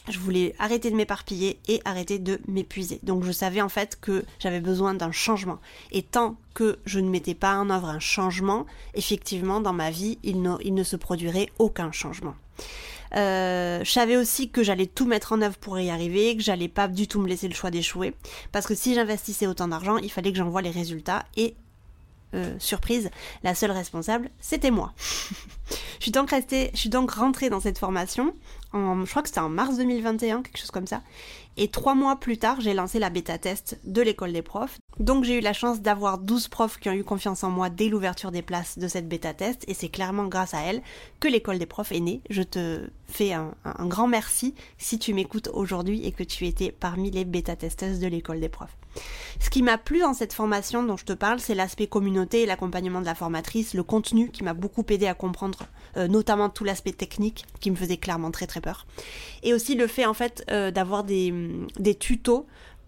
Je 0.09 0.17
voulais 0.17 0.55
arrêter 0.57 0.89
de 0.89 0.95
m'éparpiller 0.95 1.59
et 1.67 1.79
arrêter 1.85 2.17
de 2.17 2.39
m'épuiser. 2.47 2.99
Donc 3.03 3.23
je 3.23 3.31
savais 3.31 3.61
en 3.61 3.69
fait 3.69 3.99
que 4.01 4.25
j'avais 4.39 4.59
besoin 4.59 4.95
d'un 4.95 5.11
changement. 5.11 5.59
Et 5.91 6.01
tant 6.01 6.37
que 6.55 6.79
je 6.85 6.99
ne 6.99 7.07
mettais 7.07 7.35
pas 7.35 7.55
en 7.55 7.69
œuvre 7.69 7.87
un 7.87 7.99
changement, 7.99 8.65
effectivement, 8.95 9.61
dans 9.61 9.73
ma 9.73 9.91
vie, 9.91 10.17
il 10.23 10.37
il 10.63 10.73
ne 10.73 10.83
se 10.83 10.95
produirait 10.95 11.49
aucun 11.59 11.91
changement. 11.91 12.33
Euh, 13.15 13.83
je 13.83 13.91
savais 13.91 14.15
aussi 14.17 14.49
que 14.49 14.63
j'allais 14.63 14.85
tout 14.85 15.05
mettre 15.05 15.33
en 15.33 15.41
œuvre 15.41 15.57
pour 15.57 15.79
y 15.79 15.89
arriver, 15.89 16.35
que 16.35 16.43
j'allais 16.43 16.67
pas 16.67 16.87
du 16.87 17.07
tout 17.07 17.19
me 17.19 17.27
laisser 17.27 17.47
le 17.47 17.53
choix 17.53 17.71
d'échouer, 17.71 18.13
parce 18.51 18.65
que 18.65 18.75
si 18.75 18.95
j'investissais 18.95 19.47
autant 19.47 19.67
d'argent, 19.67 19.97
il 19.97 20.11
fallait 20.11 20.31
que 20.31 20.37
j'envoie 20.37 20.61
les 20.61 20.71
résultats 20.71 21.25
et 21.35 21.55
euh, 22.33 22.55
surprise, 22.59 23.09
la 23.43 23.55
seule 23.55 23.71
responsable, 23.71 24.29
c'était 24.39 24.71
moi. 24.71 24.93
je 25.69 26.03
suis 26.03 26.11
donc 26.11 26.29
restée, 26.29 26.71
je 26.73 26.79
suis 26.79 26.89
donc 26.89 27.11
rentrée 27.11 27.49
dans 27.49 27.59
cette 27.59 27.77
formation 27.77 28.33
je 28.73 29.09
crois 29.09 29.21
que 29.21 29.27
c'était 29.27 29.39
en 29.39 29.49
mars 29.49 29.77
2021, 29.77 30.43
quelque 30.43 30.57
chose 30.57 30.71
comme 30.71 30.87
ça. 30.87 31.01
Et 31.57 31.67
trois 31.67 31.95
mois 31.95 32.15
plus 32.15 32.37
tard, 32.37 32.61
j'ai 32.61 32.73
lancé 32.73 32.97
la 32.97 33.09
bêta 33.09 33.37
test 33.37 33.79
de 33.83 34.01
l'école 34.01 34.31
des 34.31 34.41
profs. 34.41 34.77
Donc 34.99 35.25
j'ai 35.25 35.37
eu 35.37 35.41
la 35.41 35.53
chance 35.53 35.81
d'avoir 35.81 36.17
12 36.17 36.47
profs 36.47 36.79
qui 36.79 36.89
ont 36.89 36.93
eu 36.93 37.03
confiance 37.03 37.43
en 37.43 37.49
moi 37.49 37.69
dès 37.69 37.89
l'ouverture 37.89 38.31
des 38.31 38.41
places 38.41 38.77
de 38.77 38.87
cette 38.87 39.09
bêta 39.09 39.33
test. 39.33 39.65
Et 39.67 39.73
c'est 39.73 39.89
clairement 39.89 40.27
grâce 40.27 40.53
à 40.53 40.61
elle 40.61 40.81
que 41.19 41.27
l'école 41.27 41.59
des 41.59 41.65
profs 41.65 41.91
est 41.91 41.99
née. 41.99 42.21
Je 42.29 42.41
te 42.41 42.89
fais 43.07 43.33
un, 43.33 43.53
grand 43.81 44.07
merci 44.07 44.55
si 44.77 44.97
tu 44.97 45.13
m'écoutes 45.13 45.49
aujourd'hui 45.53 46.05
et 46.05 46.13
que 46.13 46.23
tu 46.23 46.47
étais 46.47 46.71
parmi 46.71 47.11
les 47.11 47.25
bêta 47.25 47.57
testeuses 47.57 47.99
de 47.99 48.07
l'école 48.07 48.39
des 48.39 48.49
profs. 48.49 48.77
Ce 49.39 49.49
qui 49.49 49.63
m'a 49.63 49.77
plu 49.77 49.99
dans 49.99 50.13
cette 50.13 50.33
formation 50.33 50.83
dont 50.83 50.97
je 50.97 51.05
te 51.05 51.13
parle, 51.13 51.39
c'est 51.39 51.55
l'aspect 51.55 51.87
communauté 51.87 52.41
et 52.41 52.45
l'accompagnement 52.45 53.01
de 53.01 53.05
la 53.05 53.15
formatrice, 53.15 53.73
le 53.73 53.83
contenu 53.83 54.29
qui 54.29 54.43
m'a 54.43 54.53
beaucoup 54.53 54.85
aidé 54.89 55.07
à 55.07 55.13
comprendre, 55.13 55.59
euh, 55.97 56.07
notamment 56.07 56.49
tout 56.49 56.63
l'aspect 56.63 56.91
technique 56.91 57.45
qui 57.59 57.71
me 57.71 57.75
faisait 57.75 57.97
clairement 57.97 58.31
très 58.31 58.47
très 58.47 58.60
peur. 58.61 58.85
Et 59.43 59.53
aussi 59.53 59.75
le 59.75 59.87
fait 59.87 60.05
en 60.05 60.13
fait 60.13 60.43
euh, 60.49 60.71
d'avoir 60.71 61.03
des, 61.03 61.33
des, 61.79 61.95
tutos 61.95 62.47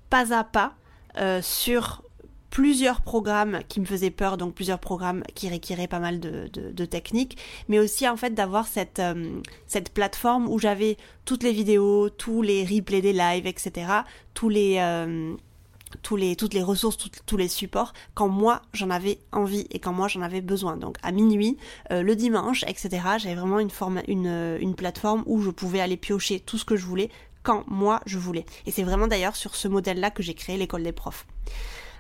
pas 0.10 0.34
à 0.34 0.44
pas 0.44 0.76
euh, 1.18 1.42
sur 1.42 2.04
plusieurs 2.50 3.02
programmes 3.02 3.62
qui 3.68 3.80
me 3.80 3.86
faisaient 3.86 4.12
peur, 4.12 4.38
donc 4.38 4.54
plusieurs 4.54 4.78
programmes 4.78 5.24
qui 5.34 5.50
requéraient 5.50 5.88
pas 5.88 6.00
mal 6.00 6.20
de, 6.20 6.48
de, 6.54 6.86
techniques, 6.86 7.38
mais 7.68 7.80
aussi 7.80 8.08
en 8.08 8.16
fait 8.16 8.36
d'avoir 8.36 8.68
cette, 8.68 9.00
euh, 9.00 9.42
cette 9.66 9.92
plateforme 9.92 10.48
où 10.48 10.60
j'avais 10.60 10.98
toutes 11.26 11.42
les 11.42 11.52
vidéos, 11.52 12.10
tous 12.12 12.44
les 12.44 12.64
replays 12.64 13.02
des 13.02 13.14
lives, 13.14 13.48
etc., 13.48 13.88
tous 14.36 14.50
les 14.50 14.78
les, 16.18 16.36
toutes 16.36 16.54
les 16.54 16.64
ressources, 16.64 16.98
tous 17.26 17.38
les 17.38 17.48
supports 17.48 17.94
quand 18.14 18.28
moi 18.28 18.62
j'en 18.74 18.90
avais 18.90 19.20
envie 19.32 19.66
et 19.72 19.80
quand 19.80 19.94
moi 19.94 20.08
j'en 20.08 20.22
avais 20.22 20.42
besoin. 20.42 20.78
Donc 20.78 20.98
à 21.04 21.12
minuit, 21.12 21.58
euh, 21.92 22.02
le 22.02 22.16
dimanche, 22.16 22.64
etc. 22.68 22.90
J'avais 23.18 23.36
vraiment 23.36 23.60
une, 23.60 23.70
forme, 23.70 24.02
une, 24.08 24.28
euh, 24.28 24.58
une 24.60 24.76
plateforme 24.76 25.24
où 25.26 25.42
je 25.42 25.50
pouvais 25.50 25.80
aller 25.80 25.98
piocher 25.98 26.40
tout 26.40 26.58
ce 26.58 26.66
que 26.66 26.76
je 26.76 26.86
voulais 26.86 27.10
quand 27.44 27.64
moi 27.68 28.00
je 28.06 28.18
voulais. 28.18 28.46
Et 28.66 28.72
c'est 28.72 28.84
vraiment 28.84 29.08
d'ailleurs 29.08 29.36
sur 29.36 29.56
ce 29.56 29.68
modèle-là 29.68 30.12
que 30.12 30.24
j'ai 30.24 30.34
créé 30.34 30.58
l'école 30.58 30.84
des 30.84 30.92
profs. 30.92 31.26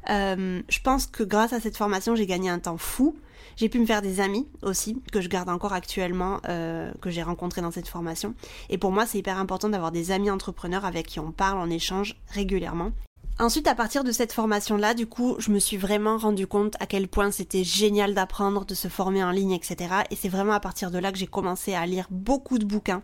Euh, 0.10 0.62
je 0.68 0.80
pense 0.80 1.08
que 1.08 1.24
grâce 1.24 1.54
à 1.54 1.60
cette 1.60 1.78
formation, 1.78 2.16
j'ai 2.16 2.26
gagné 2.26 2.50
un 2.50 2.60
temps 2.60 2.78
fou. 2.78 3.16
J'ai 3.56 3.70
pu 3.70 3.78
me 3.80 3.86
faire 3.86 4.02
des 4.02 4.20
amis 4.20 4.48
aussi, 4.64 5.00
que 5.12 5.22
je 5.22 5.30
garde 5.30 5.48
encore 5.48 5.74
actuellement, 5.74 6.40
que 6.40 7.10
j'ai 7.12 7.22
rencontrés 7.22 7.62
dans 7.62 7.70
cette 7.70 7.88
formation. 7.88 8.34
Et 8.72 8.80
pour 8.80 8.92
moi, 8.92 9.06
c'est 9.06 9.20
hyper 9.20 9.38
important 9.38 9.70
d'avoir 9.70 9.92
des 9.92 10.10
amis 10.10 10.32
entrepreneurs 10.32 10.86
avec 10.86 11.06
qui 11.06 11.20
on 11.20 11.32
parle, 11.32 11.60
on 11.60 11.70
échange 11.70 12.16
régulièrement. 12.30 12.94
Ensuite, 13.40 13.68
à 13.68 13.74
partir 13.74 14.04
de 14.04 14.12
cette 14.12 14.32
formation-là, 14.32 14.94
du 14.94 15.08
coup, 15.08 15.36
je 15.40 15.50
me 15.50 15.58
suis 15.58 15.76
vraiment 15.76 16.18
rendu 16.18 16.46
compte 16.46 16.76
à 16.80 16.86
quel 16.86 17.08
point 17.08 17.32
c'était 17.32 17.64
génial 17.64 18.14
d'apprendre, 18.14 18.64
de 18.64 18.76
se 18.76 18.88
former 18.88 19.24
en 19.24 19.32
ligne, 19.32 19.54
etc. 19.54 19.96
Et 20.12 20.16
c'est 20.16 20.30
vraiment 20.30 20.54
à 20.54 20.60
partir 20.60 20.92
de 20.92 21.00
là 21.00 21.12
que 21.12 21.18
j'ai 21.18 21.28
commencé 21.28 21.74
à 21.74 21.86
lire 21.88 22.06
beaucoup 22.12 22.60
de 22.60 22.66
bouquins. 22.66 23.02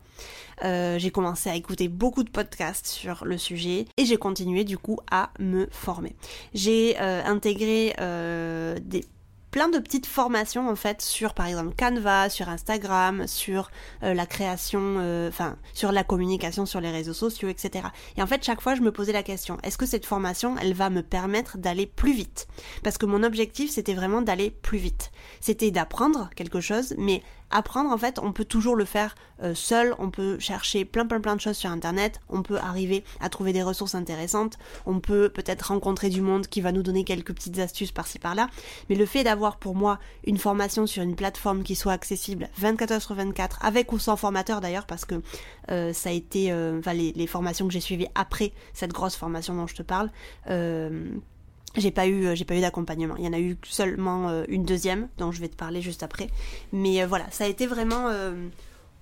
Euh, 0.63 0.99
j'ai 0.99 1.09
commencé 1.09 1.49
à 1.49 1.55
écouter 1.55 1.87
beaucoup 1.87 2.23
de 2.23 2.29
podcasts 2.29 2.85
sur 2.85 3.25
le 3.25 3.37
sujet 3.39 3.85
et 3.97 4.05
j'ai 4.05 4.17
continué 4.17 4.65
du 4.65 4.77
coup 4.77 4.99
à 5.09 5.31
me 5.39 5.67
former. 5.71 6.15
J'ai 6.53 6.95
euh, 6.99 7.23
intégré 7.25 7.95
euh, 7.99 8.77
des 8.83 9.05
plein 9.51 9.69
de 9.69 9.79
petites 9.79 10.05
formations 10.05 10.69
en 10.69 10.75
fait 10.75 11.01
sur 11.01 11.33
par 11.33 11.47
exemple 11.47 11.73
Canva, 11.77 12.29
sur 12.29 12.49
Instagram, 12.49 13.27
sur 13.27 13.71
euh, 14.03 14.13
la 14.13 14.25
création, 14.25 14.97
euh, 14.99 15.29
enfin 15.29 15.57
sur 15.73 15.91
la 15.91 16.03
communication 16.03 16.65
sur 16.65 16.81
les 16.81 16.91
réseaux 16.91 17.13
sociaux, 17.13 17.49
etc. 17.49 17.87
Et 18.17 18.21
en 18.21 18.27
fait 18.27 18.43
chaque 18.43 18.61
fois 18.61 18.75
je 18.75 18.81
me 18.81 18.91
posais 18.91 19.13
la 19.13 19.23
question 19.23 19.57
est-ce 19.63 19.77
que 19.77 19.85
cette 19.85 20.05
formation 20.05 20.55
elle 20.61 20.73
va 20.73 20.89
me 20.89 21.01
permettre 21.01 21.57
d'aller 21.57 21.85
plus 21.85 22.13
vite? 22.13 22.47
Parce 22.83 22.97
que 22.97 23.05
mon 23.05 23.23
objectif 23.23 23.71
c'était 23.71 23.93
vraiment 23.93 24.21
d'aller 24.21 24.51
plus 24.51 24.77
vite. 24.77 25.11
C'était 25.39 25.71
d'apprendre 25.71 26.29
quelque 26.35 26.61
chose, 26.61 26.93
mais 26.97 27.23
apprendre 27.51 27.91
en 27.91 27.97
fait 27.97 28.19
on 28.19 28.31
peut 28.31 28.45
toujours 28.45 28.75
le 28.75 28.85
faire 28.85 29.15
euh, 29.43 29.53
seul, 29.55 29.95
on 29.99 30.09
peut 30.09 30.37
chercher 30.39 30.85
plein 30.85 31.05
plein 31.05 31.21
plein 31.21 31.35
de 31.35 31.41
choses 31.41 31.57
sur 31.57 31.69
internet, 31.69 32.19
on 32.29 32.41
peut 32.41 32.57
arriver 32.57 33.03
à 33.19 33.29
trouver 33.29 33.53
des 33.53 33.63
ressources 33.63 33.95
intéressantes, 33.95 34.57
on 34.85 34.99
peut 34.99 35.29
peut-être 35.29 35.63
rencontrer 35.63 36.09
du 36.09 36.21
monde 36.21 36.47
qui 36.47 36.61
va 36.61 36.71
nous 36.71 36.83
donner 36.83 37.03
quelques 37.03 37.33
petites 37.33 37.59
astuces 37.59 37.91
par-ci 37.91 38.19
par-là, 38.19 38.49
mais 38.89 38.95
le 38.95 39.05
fait 39.05 39.23
d'avoir 39.23 39.57
pour 39.57 39.75
moi 39.75 39.99
une 40.25 40.37
formation 40.37 40.85
sur 40.87 41.03
une 41.03 41.15
plateforme 41.15 41.63
qui 41.63 41.75
soit 41.75 41.93
accessible 41.93 42.49
24 42.57 42.91
heures 42.91 43.01
sur 43.01 43.15
24 43.15 43.59
avec 43.63 43.91
ou 43.93 43.99
sans 43.99 44.15
formateur 44.15 44.61
d'ailleurs 44.61 44.85
parce 44.85 45.05
que 45.05 45.21
euh, 45.71 45.93
ça 45.93 46.09
a 46.09 46.13
été 46.13 46.51
euh, 46.51 46.79
enfin 46.79 46.93
les, 46.93 47.13
les, 47.13 47.27
formations 47.27 47.67
que 47.67 47.73
j'ai 47.73 47.79
suivies 47.79 48.07
après 48.15 48.53
cette 48.73 48.91
grosse 48.91 49.15
formation 49.15 49.55
dont 49.55 49.67
je 49.67 49.75
te 49.75 49.83
parle 49.83 50.09
j'ai 51.75 51.91
pas 51.91 52.07
eu 52.07 52.35
j'ai 52.35 52.45
pas 52.45 52.55
eu 52.55 52.61
d'accompagnement. 52.61 53.15
Il 53.17 53.25
y 53.25 53.27
en 53.27 53.33
a 53.33 53.39
eu 53.39 53.57
seulement 53.63 54.43
une 54.47 54.63
deuxième 54.63 55.07
dont 55.17 55.31
je 55.31 55.39
vais 55.41 55.49
te 55.49 55.55
parler 55.55 55.81
juste 55.81 56.03
après. 56.03 56.29
Mais 56.73 57.05
voilà 57.05 57.25
ça 57.31 57.45
a 57.45 57.47
été 57.47 57.67
vraiment 57.67 58.09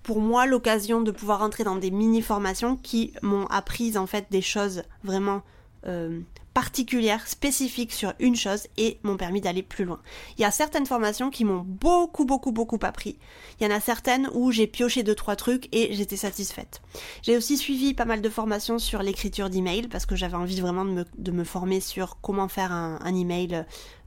pour 0.04 0.22
moi 0.22 0.46
l'occasion 0.46 1.02
de 1.02 1.12
pouvoir 1.12 1.42
entrer 1.42 1.64
dans 1.64 1.76
des 1.76 1.92
mini 1.92 2.22
formations 2.22 2.78
qui 2.78 3.14
m'ont 3.22 3.46
appris 3.48 3.98
en 3.98 4.08
fait 4.08 4.28
des 4.32 4.42
choses 4.42 4.84
vraiment 5.04 5.42
euh, 5.88 6.22
particulières, 6.58 7.28
spécifiques 7.28 7.94
sur 7.94 8.14
une 8.20 8.36
chose 8.36 8.66
et 8.78 8.98
m'ont 9.04 9.16
permis 9.16 9.42
d'aller 9.42 9.62
plus 9.62 9.86
loin. 9.86 10.00
Il 10.38 10.42
y 10.42 10.44
a 10.44 10.50
certaines 10.50 10.88
formations 10.88 11.30
qui 11.30 11.46
m'ont 11.46 11.64
beaucoup 11.64 12.26
beaucoup 12.26 12.52
beaucoup 12.52 12.80
appris. 12.82 13.20
Il 13.60 13.68
y 13.68 13.72
en 13.72 13.76
a 13.76 13.80
certaines 13.80 14.28
où 14.34 14.52
j'ai 14.52 14.66
pioché 14.66 15.04
deux 15.04 15.14
trois 15.14 15.36
trucs 15.36 15.70
et 15.72 15.94
j'étais 15.94 16.18
satisfaite. 16.18 16.82
J'ai 17.22 17.38
aussi 17.38 17.58
suivi 17.58 17.94
pas 17.94 18.06
mal 18.06 18.24
de 18.24 18.30
formations 18.30 18.80
sur 18.80 19.04
l'écriture 19.04 19.52
d'email 19.52 19.88
parce 19.88 20.08
que 20.08 20.16
j'avais 20.16 20.36
envie 20.36 20.60
vraiment 20.60 20.84
de 20.84 20.90
me, 20.90 21.06
de 21.20 21.32
me, 21.32 21.44
former 21.44 21.80
sur 21.80 22.20
comment 22.22 22.48
faire 22.48 22.72
un, 22.72 23.16
email, 23.16 23.64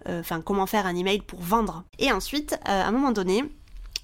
euh, 0.09 0.19
enfin 0.19 0.41
comment 0.41 0.67
faire 0.67 0.87
un 0.87 0.97
email 0.97 1.21
pour 1.21 1.39
vendre. 1.39 1.85
Et 2.01 2.11
ensuite, 2.11 2.55
euh, 2.67 2.83
à 2.83 2.87
un 2.89 2.91
moment 2.91 3.13
donné, 3.13 3.45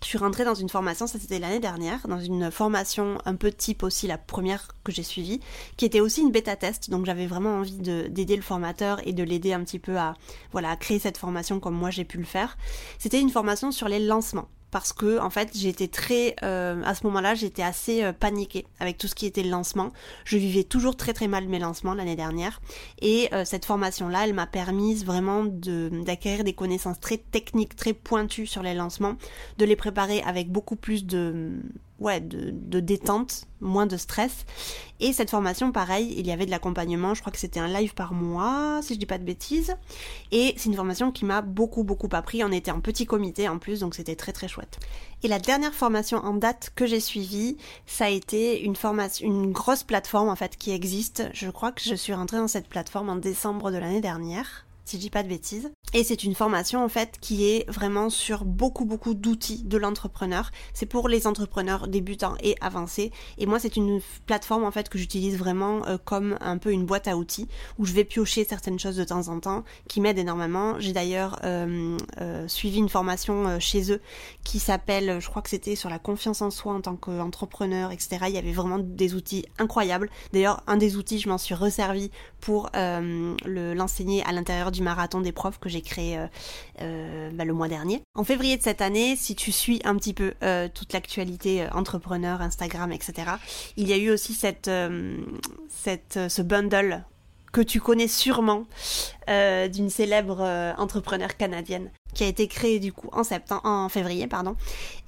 je 0.07 0.11
suis 0.11 0.19
rentrée 0.19 0.45
dans 0.45 0.55
une 0.55 0.69
formation, 0.69 1.09
ça 1.09 1.19
c'était 1.19 1.41
l'année 1.41 1.59
dernière, 1.59 2.07
dans 2.07 2.21
une 2.21 2.53
formation 2.53 3.19
un 3.25 3.35
peu 3.35 3.51
type 3.51 3.83
aussi 3.83 4.07
la 4.07 4.17
première 4.17 4.69
que 4.85 4.93
j'ai 4.93 5.03
suivie, 5.03 5.41
qui 5.77 5.85
était 5.85 5.99
aussi 5.99 6.21
une 6.21 6.31
bêta 6.31 6.55
test, 6.55 6.91
donc 6.91 7.07
j'avais 7.07 7.27
vraiment 7.27 7.57
envie 7.57 7.77
d'aider 7.77 8.37
le 8.37 8.43
formateur 8.43 9.05
et 9.05 9.13
de 9.13 9.25
l'aider 9.25 9.53
un 9.53 9.65
petit 9.65 9.81
peu 9.81 9.99
à, 9.99 10.15
voilà, 10.53 10.71
à 10.71 10.77
créer 10.77 11.01
cette 11.01 11.19
formation 11.19 11.59
comme 11.59 11.75
moi 11.75 11.91
j'ai 11.91 12.05
pu 12.05 12.19
le 12.19 12.25
faire. 12.25 12.57
C'était 13.01 13.21
une 13.21 13.31
formation 13.31 13.73
sur 13.73 13.89
les 13.89 13.99
lancements 13.99 14.47
parce 14.77 14.93
que 14.93 15.19
en 15.21 15.31
fait 15.31 15.57
j'étais 15.57 15.89
très 15.89 16.37
euh, 16.43 16.83
à 16.85 16.95
ce 16.95 17.07
moment-là 17.07 17.35
j'étais 17.35 17.63
assez 17.63 18.05
euh, 18.05 18.13
paniquée 18.13 18.67
avec 18.79 18.99
tout 18.99 19.07
ce 19.07 19.15
qui 19.15 19.25
était 19.25 19.43
le 19.43 19.49
lancement. 19.49 19.91
Je 20.27 20.37
vivais 20.37 20.65
toujours 20.65 20.99
très 20.99 21.15
très 21.15 21.29
mal 21.29 21.49
mes 21.49 21.59
lancements 21.59 21.95
l'année 21.95 22.15
dernière 22.15 22.61
et 23.01 23.31
euh, 23.33 23.47
cette 23.47 23.65
formation 23.65 24.11
là 24.11 24.25
elle 24.27 24.35
m'a 24.35 24.47
permis 24.47 24.97
vraiment 24.97 25.45
d'acquérir 25.47 26.45
des 26.45 26.53
connaissances 26.53 27.01
très 27.01 27.17
techniques 27.17 27.75
très 27.75 27.95
pointues 27.95 28.47
sur 28.47 28.63
les 28.63 28.75
lancements, 28.75 29.15
de 29.57 29.65
les 29.65 29.77
préparer 29.77 30.21
avec 30.21 30.53
beaucoup 30.53 30.77
plus 30.77 31.07
de 31.07 31.53
ouais, 32.01 32.21
de, 32.21 32.51
de, 32.53 32.81
détente, 32.81 33.47
moins 33.61 33.87
de 33.87 33.97
stress. 33.97 34.45
Et 35.01 35.13
cette 35.13 35.31
formation, 35.31 35.73
pareil, 35.73 36.15
il 36.17 36.27
y 36.27 36.33
avait 36.33 36.47
de 36.47 36.51
l'accompagnement, 36.51 37.15
je 37.15 37.21
crois 37.21 37.33
que 37.33 37.39
c'était 37.39 37.61
un 37.61 37.69
live 37.69 37.95
par 37.95 38.13
mois, 38.13 38.81
si 38.83 38.95
je 38.95 38.99
dis 38.99 39.07
pas 39.07 39.19
de 39.19 39.25
bêtises. 39.25 39.75
Et 40.33 40.55
c'est 40.57 40.67
une 40.69 40.75
formation 40.75 41.13
qui 41.13 41.25
m'a 41.25 41.43
beaucoup, 41.43 41.85
beaucoup 41.85 42.09
appris. 42.13 42.45
On 42.45 42.53
était 42.53 42.71
en 42.71 42.81
petit 42.81 43.07
comité 43.07 43.49
en 43.49 43.59
plus, 43.59 43.81
donc 43.81 43.95
c'était 43.95 44.17
très, 44.17 44.33
très 44.33 44.49
chouette. 44.49 44.79
Et 45.23 45.29
la 45.29 45.39
dernière 45.39 45.75
formation 45.75 46.19
en 46.19 46.35
date 46.35 46.73
que 46.75 46.87
j'ai 46.87 47.01
suivie, 47.01 47.57
ça 47.87 48.07
a 48.07 48.11
été 48.11 48.63
une 48.63 48.77
formation, 48.77 49.27
une 49.27 49.53
grosse 49.53 49.83
plateforme 49.83 50.29
en 50.29 50.37
fait 50.37 50.57
qui 50.57 50.73
existe. 50.73 51.25
Je 51.33 51.51
crois 51.51 51.73
que 51.73 51.83
je 51.83 51.95
suis 51.95 52.13
rentrée 52.13 52.37
dans 52.37 52.49
cette 52.49 52.69
plateforme 52.69 53.09
en 53.09 53.17
décembre 53.17 53.71
de 53.71 53.79
l'année 53.79 54.01
dernière 54.03 54.66
si 54.87 54.97
je 54.97 55.03
dis 55.03 55.11
pas 55.11 55.23
de 55.23 55.29
bêtises. 55.29 55.71
Et 55.93 56.05
c'est 56.05 56.25
une 56.25 56.35
formation 56.35 56.85
en 56.85 56.89
fait 56.89 57.17
qui 57.21 57.49
est 57.49 57.69
vraiment 57.71 58.11
sur 58.11 58.45
beaucoup 58.45 58.85
beaucoup 58.85 59.15
d'outils 59.15 59.63
de 59.65 59.79
l'entrepreneur. 59.79 60.51
C'est 60.75 60.87
pour 60.87 61.09
les 61.09 61.27
entrepreneurs 61.27 61.89
débutants 61.89 62.35
et 62.43 62.57
avancés. 62.61 63.13
Et 63.39 63.47
moi 63.47 63.59
c'est 63.59 63.77
une 63.77 64.01
plateforme 64.27 64.65
en 64.65 64.71
fait 64.71 64.89
que 64.89 64.99
j'utilise 64.99 65.37
vraiment 65.37 65.87
euh, 65.87 65.97
comme 66.05 66.37
un 66.41 66.59
peu 66.59 66.71
une 66.71 66.87
boîte 66.87 67.09
à 67.09 67.17
outils 67.17 67.49
où 67.79 67.87
je 67.87 67.93
vais 67.93 68.05
piocher 68.05 68.45
certaines 68.45 68.79
choses 68.79 68.97
de 68.97 69.05
temps 69.05 69.29
en 69.29 69.41
temps 69.41 69.65
qui 69.89 70.01
m'aident 70.01 70.19
énormément. 70.19 70.79
J'ai 70.79 70.93
d'ailleurs 70.93 71.41
euh, 71.45 71.97
euh, 72.21 72.47
suivi 72.47 72.79
une 72.79 72.89
formation 72.89 73.59
chez 73.59 73.93
eux 73.93 74.01
qui 74.45 74.59
s'appelle, 74.59 75.21
je 75.21 75.29
crois 75.29 75.43
que 75.43 75.51
c'était 75.51 75.77
sur 75.77 75.91
la 75.91 75.99
confiance 75.99 76.43
en 76.43 76.51
soi 76.51 76.75
en 76.75 76.81
tant 76.81 76.97
qu'entrepreneur, 76.97 77.91
etc. 77.91 78.19
Il 78.29 78.35
y 78.35 78.39
avait 78.39 78.53
vraiment 78.53 78.79
des 78.79 79.15
outils 79.15 79.47
incroyables. 79.59 80.11
D'ailleurs 80.33 80.63
un 80.67 80.77
des 80.77 80.97
outils 80.97 81.19
je 81.19 81.29
m'en 81.29 81.39
suis 81.39 81.55
resservi 81.55 82.11
pour 82.41 82.71
l'enseigner 82.75 84.23
à 84.25 84.33
l'intérieur 84.33 84.71
du 84.77 84.83
marathon 84.83 85.21
des 85.21 85.33
profs 85.33 85.59
que 85.59 85.69
j'ai 85.69 85.83
créé 85.83 86.19
euh, 86.19 86.27
euh, 86.83 87.31
bah, 87.33 87.45
le 87.45 87.53
mois 87.53 87.69
dernier. 87.69 88.03
En 88.15 88.25
février 88.25 88.57
de 88.57 88.63
cette 88.63 88.81
année, 88.81 89.17
si 89.17 89.35
tu 89.35 89.51
suis 89.51 89.81
un 89.85 89.97
petit 89.97 90.15
peu 90.15 90.35
euh, 90.43 90.69
toute 90.73 90.93
l'actualité 90.93 91.67
entrepreneur, 91.73 92.41
Instagram, 92.41 92.93
etc., 92.93 93.33
il 93.77 93.89
y 93.89 93.93
a 93.93 93.97
eu 93.97 94.11
aussi 94.11 94.35
cette, 94.35 94.71
cette, 95.69 96.19
ce 96.29 96.43
bundle 96.43 97.05
que 97.53 97.61
tu 97.63 97.81
connais 97.81 98.09
sûrement 98.09 98.67
d'une 99.29 99.89
célèbre 99.89 100.43
entrepreneur 100.77 101.37
canadienne 101.37 101.91
qui 102.15 102.25
a 102.25 102.27
été 102.27 102.49
créé 102.49 102.79
du 102.81 102.93
coup 102.93 103.09
en 103.13 103.25
septembre, 103.25 103.63
en 103.65 103.89
février 103.89 104.27
pardon. 104.27 104.57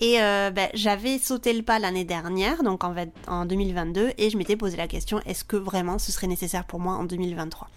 Et 0.00 0.16
bah, 0.18 0.68
j'avais 0.72 1.18
sauté 1.18 1.52
le 1.52 1.62
pas 1.62 1.78
l'année 1.78 2.04
dernière, 2.04 2.62
donc 2.62 2.84
en, 2.84 2.94
en 3.26 3.44
2022, 3.44 4.12
et 4.16 4.30
je 4.30 4.38
m'étais 4.38 4.56
posé 4.56 4.76
la 4.76 4.88
question 4.88 5.20
est-ce 5.26 5.44
que 5.44 5.56
vraiment 5.56 5.98
ce 5.98 6.10
serait 6.10 6.26
nécessaire 6.26 6.64
pour 6.64 6.80
moi 6.80 6.94
en 6.94 7.04
2023 7.04 7.68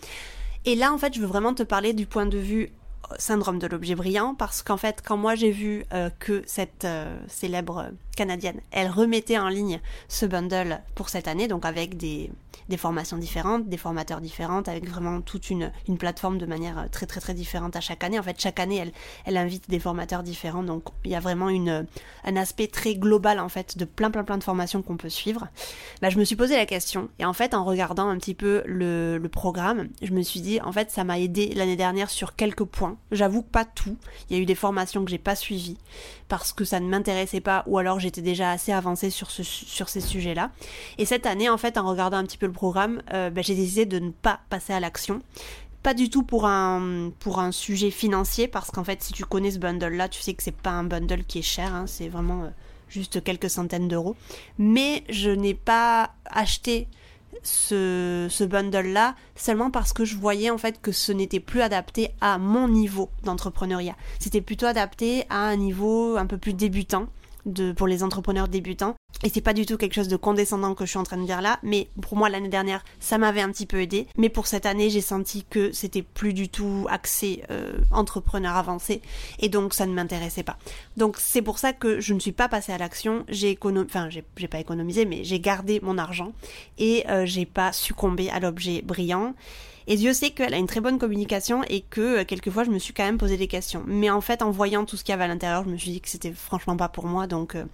et 0.66 0.76
là, 0.76 0.94
en 0.94 0.98
fait, 0.98 1.14
je 1.14 1.22
veux 1.22 1.28
vraiment 1.28 1.54
te 1.54 1.64
parler 1.64 1.94
du 1.94 2.06
point 2.06 2.26
de 2.26 2.38
vue 2.38 2.72
euh, 3.12 3.16
syndrome 3.18 3.60
de 3.60 3.68
l'objet 3.68 3.96
brillant 3.96 4.36
parce 4.36 4.62
qu'en 4.62 4.78
fait 4.78 5.02
quand 5.04 5.18
moi 5.18 5.36
j'ai 5.36 5.52
vu 5.52 5.84
euh, 5.94 6.10
que 6.20 6.44
cette 6.46 6.86
euh, 6.86 7.18
célèbre 7.28 7.90
elle 8.30 8.90
remettait 8.90 9.38
en 9.38 9.50
ligne 9.50 9.80
ce 10.08 10.26
bundle 10.26 10.82
pour 10.96 11.10
cette 11.10 11.28
année 11.28 11.48
donc 11.48 11.66
avec 11.66 11.98
des 11.98 12.30
formations 12.78 13.18
différentes, 13.18 13.68
des 13.68 13.78
formateurs 13.78 14.22
différents, 14.22 14.62
avec 14.62 14.88
vraiment 14.88 15.22
toute 15.22 15.50
une, 15.50 15.72
plateforme 16.00 16.38
de 16.38 16.46
manière 16.46 16.80
euh, 16.80 16.86
très 16.90 17.06
très 17.06 17.20
très 17.20 17.34
différente 17.34 17.76
à 17.76 17.82
chaque 17.82 18.04
année. 18.04 18.18
En 18.18 18.24
fait, 18.24 18.40
chaque 18.40 18.60
année, 18.60 18.92
elle, 19.26 19.38
invite 19.38 19.70
des 19.70 19.80
formateurs 19.80 20.24
différents, 20.24 20.64
donc 20.64 20.84
il 21.04 21.12
y 21.12 21.16
a 21.16 21.20
vraiment 21.20 21.48
un 21.48 22.36
aspect 22.38 22.68
très 22.68 22.96
global 22.96 23.40
en 23.40 23.50
fait 23.50 23.78
de 23.78 23.86
plein 23.86 24.10
plein 24.10 24.24
plein 24.24 24.38
de 24.38 24.44
formations 24.44 24.82
qu'on 24.82 24.98
peut 24.98 25.10
suivre. 25.10 25.48
Bah, 26.02 26.10
je 26.10 26.18
me 26.18 26.24
suis 26.24 26.36
posé 26.36 26.56
la 26.56 26.66
question 26.66 27.10
et 27.20 27.26
en 27.26 27.34
fait, 27.34 27.54
en 27.54 27.64
regardant 27.66 28.08
un 28.08 28.18
petit 28.18 28.34
peu 28.34 28.64
le, 28.66 29.18
le 29.18 29.30
programme, 29.30 29.90
je 30.02 30.12
me 30.12 30.22
suis 30.22 30.42
dit 30.42 30.62
en 30.62 30.72
fait, 30.72 30.92
ça 30.92 31.04
m'a 31.04 31.20
aidé 31.20 31.54
l'année 31.56 31.76
dernière 31.76 32.10
sur 32.10 32.36
quelques 32.36 32.64
points. 32.66 32.98
J'avoue 33.12 33.44
pas 33.44 33.66
tout. 33.66 33.98
Il 34.30 34.38
y 34.38 34.40
a 34.40 34.42
eu 34.42 34.46
des 34.46 34.56
formations 34.56 35.04
que 35.04 35.12
j'ai 35.12 35.18
pas 35.18 35.36
suivies 35.36 35.78
parce 36.32 36.54
que 36.54 36.64
ça 36.64 36.80
ne 36.80 36.88
m'intéressait 36.88 37.42
pas 37.42 37.66
ou 37.68 37.78
alors 37.78 38.00
j'étais 38.00 38.22
déjà 38.22 38.52
assez 38.52 38.72
avancée 38.72 39.10
sur, 39.10 39.30
ce, 39.30 39.44
sur 39.44 39.90
ces 39.90 40.00
sujets-là. 40.00 40.50
Et 40.98 41.04
cette 41.04 41.26
année, 41.26 41.50
en 41.50 41.58
fait, 41.58 41.78
en 41.78 41.86
regardant 41.86 42.16
un 42.16 42.24
petit 42.24 42.38
peu 42.38 42.46
le 42.46 42.54
programme, 42.54 43.02
euh, 43.14 43.30
bah, 43.30 43.42
j'ai 43.42 43.54
décidé 43.54 43.86
de 43.86 44.00
ne 44.00 44.12
pas 44.12 44.40
passer 44.50 44.72
à 44.72 44.80
l'action. 44.80 45.22
Pas 45.84 45.94
du 45.94 46.10
tout 46.10 46.24
pour 46.24 46.46
un, 46.46 47.12
pour 47.20 47.40
un 47.40 47.52
sujet 47.52 47.92
financier, 47.92 48.48
parce 48.48 48.72
qu'en 48.72 48.86
fait, 48.86 49.04
si 49.04 49.12
tu 49.12 49.26
connais 49.26 49.52
ce 49.52 49.60
bundle-là, 49.60 50.08
tu 50.08 50.22
sais 50.22 50.34
que 50.34 50.42
c'est 50.42 50.56
pas 50.56 50.70
un 50.70 50.86
bundle 50.86 51.26
qui 51.26 51.40
est 51.40 51.42
cher, 51.42 51.76
hein, 51.76 51.84
c'est 51.86 52.08
vraiment 52.08 52.44
euh, 52.44 52.50
juste 52.88 53.22
quelques 53.22 53.50
centaines 53.50 53.90
d'euros. 53.90 54.16
Mais 54.58 55.04
je 55.10 55.32
n'ai 55.32 55.54
pas 55.54 56.12
acheté 56.24 56.88
ce, 57.44 58.28
ce 58.30 58.44
bundle-là 58.44 59.16
seulement 59.36 59.72
parce 59.72 59.94
que 59.94 60.06
je 60.06 60.16
voyais 60.16 60.50
en 60.50 60.58
fait 60.58 60.82
que 60.82 60.92
ce 60.92 61.12
n'était 61.12 61.40
plus 61.40 61.62
adapté 61.62 62.12
à 62.22 62.38
mon 62.38 62.68
niveau 62.68 63.10
d'entrepreneuriat. 63.24 63.96
C'était 64.20 64.42
plutôt 64.42 64.66
adapté 64.66 65.26
à 65.30 65.40
un 65.48 65.56
niveau 65.56 66.18
un 66.18 66.26
peu 66.26 66.38
plus 66.38 66.54
débutant 66.54 67.08
de, 67.46 67.72
pour 67.72 67.88
les 67.88 68.04
entrepreneurs 68.04 68.48
débutants. 68.48 68.96
Et 69.24 69.30
c'est 69.30 69.42
pas 69.42 69.54
du 69.54 69.66
tout 69.66 69.78
quelque 69.78 69.94
chose 69.94 70.08
de 70.08 70.16
condescendant 70.16 70.74
que 70.74 70.86
je 70.86 70.90
suis 70.90 71.00
en 71.00 71.04
train 71.04 71.18
de 71.18 71.26
dire 71.26 71.42
là, 71.42 71.60
mais 71.64 71.90
pour 72.02 72.18
moi 72.18 72.30
l'année 72.30 72.50
dernière 72.50 72.84
ça 73.00 73.18
m'avait 73.18 73.42
un 73.42 73.52
petit 73.52 73.66
peu 73.66 73.82
aidé. 73.82 74.08
Mais 74.18 74.30
pour 74.30 74.48
cette 74.48 74.66
année 74.66 74.90
j'ai 74.90 75.02
senti 75.02 75.46
que 75.50 75.72
c'était 75.72 76.02
plus 76.02 76.34
du 76.34 76.50
tout 76.50 76.88
axé 76.90 77.44
euh, 77.52 77.74
entrepreneur 77.92 78.56
avancé 78.56 79.02
et 79.40 79.50
donc 79.50 79.74
ça 79.74 79.86
ne 79.86 79.94
m'intéressait 79.94 80.44
pas. 80.44 80.58
Donc 80.98 81.18
c'est 81.20 81.42
pour 81.42 81.60
ça 81.60 81.74
que 81.74 82.00
je 82.00 82.14
ne 82.14 82.20
suis 82.20 82.32
pas 82.32 82.50
passée 82.50 82.72
à 82.72 82.78
l'action. 82.78 83.26
J'ai 83.30 83.50
économisé, 83.50 83.90
enfin 83.90 84.10
j'ai 84.10 84.48
pas 84.48 84.60
économisé, 84.60 85.06
mais 85.06 85.24
j'ai 85.24 85.40
gardé 85.40 85.80
mon 85.82 85.98
argent 85.98 86.34
et 86.78 87.06
euh, 87.10 87.26
j'ai 87.26 87.46
pas 87.46 87.72
succombé 87.72 88.30
à 88.30 88.40
l'objet 88.40 88.82
brillant. 88.82 89.36
Et 89.92 89.98
Dieu 89.98 90.14
sait 90.14 90.30
qu'elle 90.30 90.54
a 90.54 90.58
une 90.58 90.68
très 90.68 90.80
bonne 90.80 90.98
communication 90.98 91.64
et 91.68 91.82
que 91.82 92.22
euh, 92.22 92.24
quelquefois 92.24 92.64
je 92.64 92.70
me 92.70 92.80
suis 92.80 92.94
quand 92.94 93.04
même 93.04 93.18
posé 93.18 93.36
des 93.36 93.50
questions. 93.50 93.84
Mais 93.86 94.10
en 94.10 94.22
fait, 94.22 94.42
en 94.42 94.50
voyant 94.50 94.86
tout 94.86 94.96
ce 94.96 95.04
qu'il 95.04 95.12
y 95.12 95.16
avait 95.16 95.26
à 95.26 95.28
l'intérieur, 95.28 95.66
je 95.66 95.70
me 95.70 95.76
suis 95.76 95.92
dit 95.92 96.00
que 96.00 96.08
c'était 96.08 96.32
franchement 96.32 96.78
pas 96.78 96.88
pour 96.88 97.08
moi. 97.08 97.28
Donc, 97.28 97.56
euh, 97.56 97.66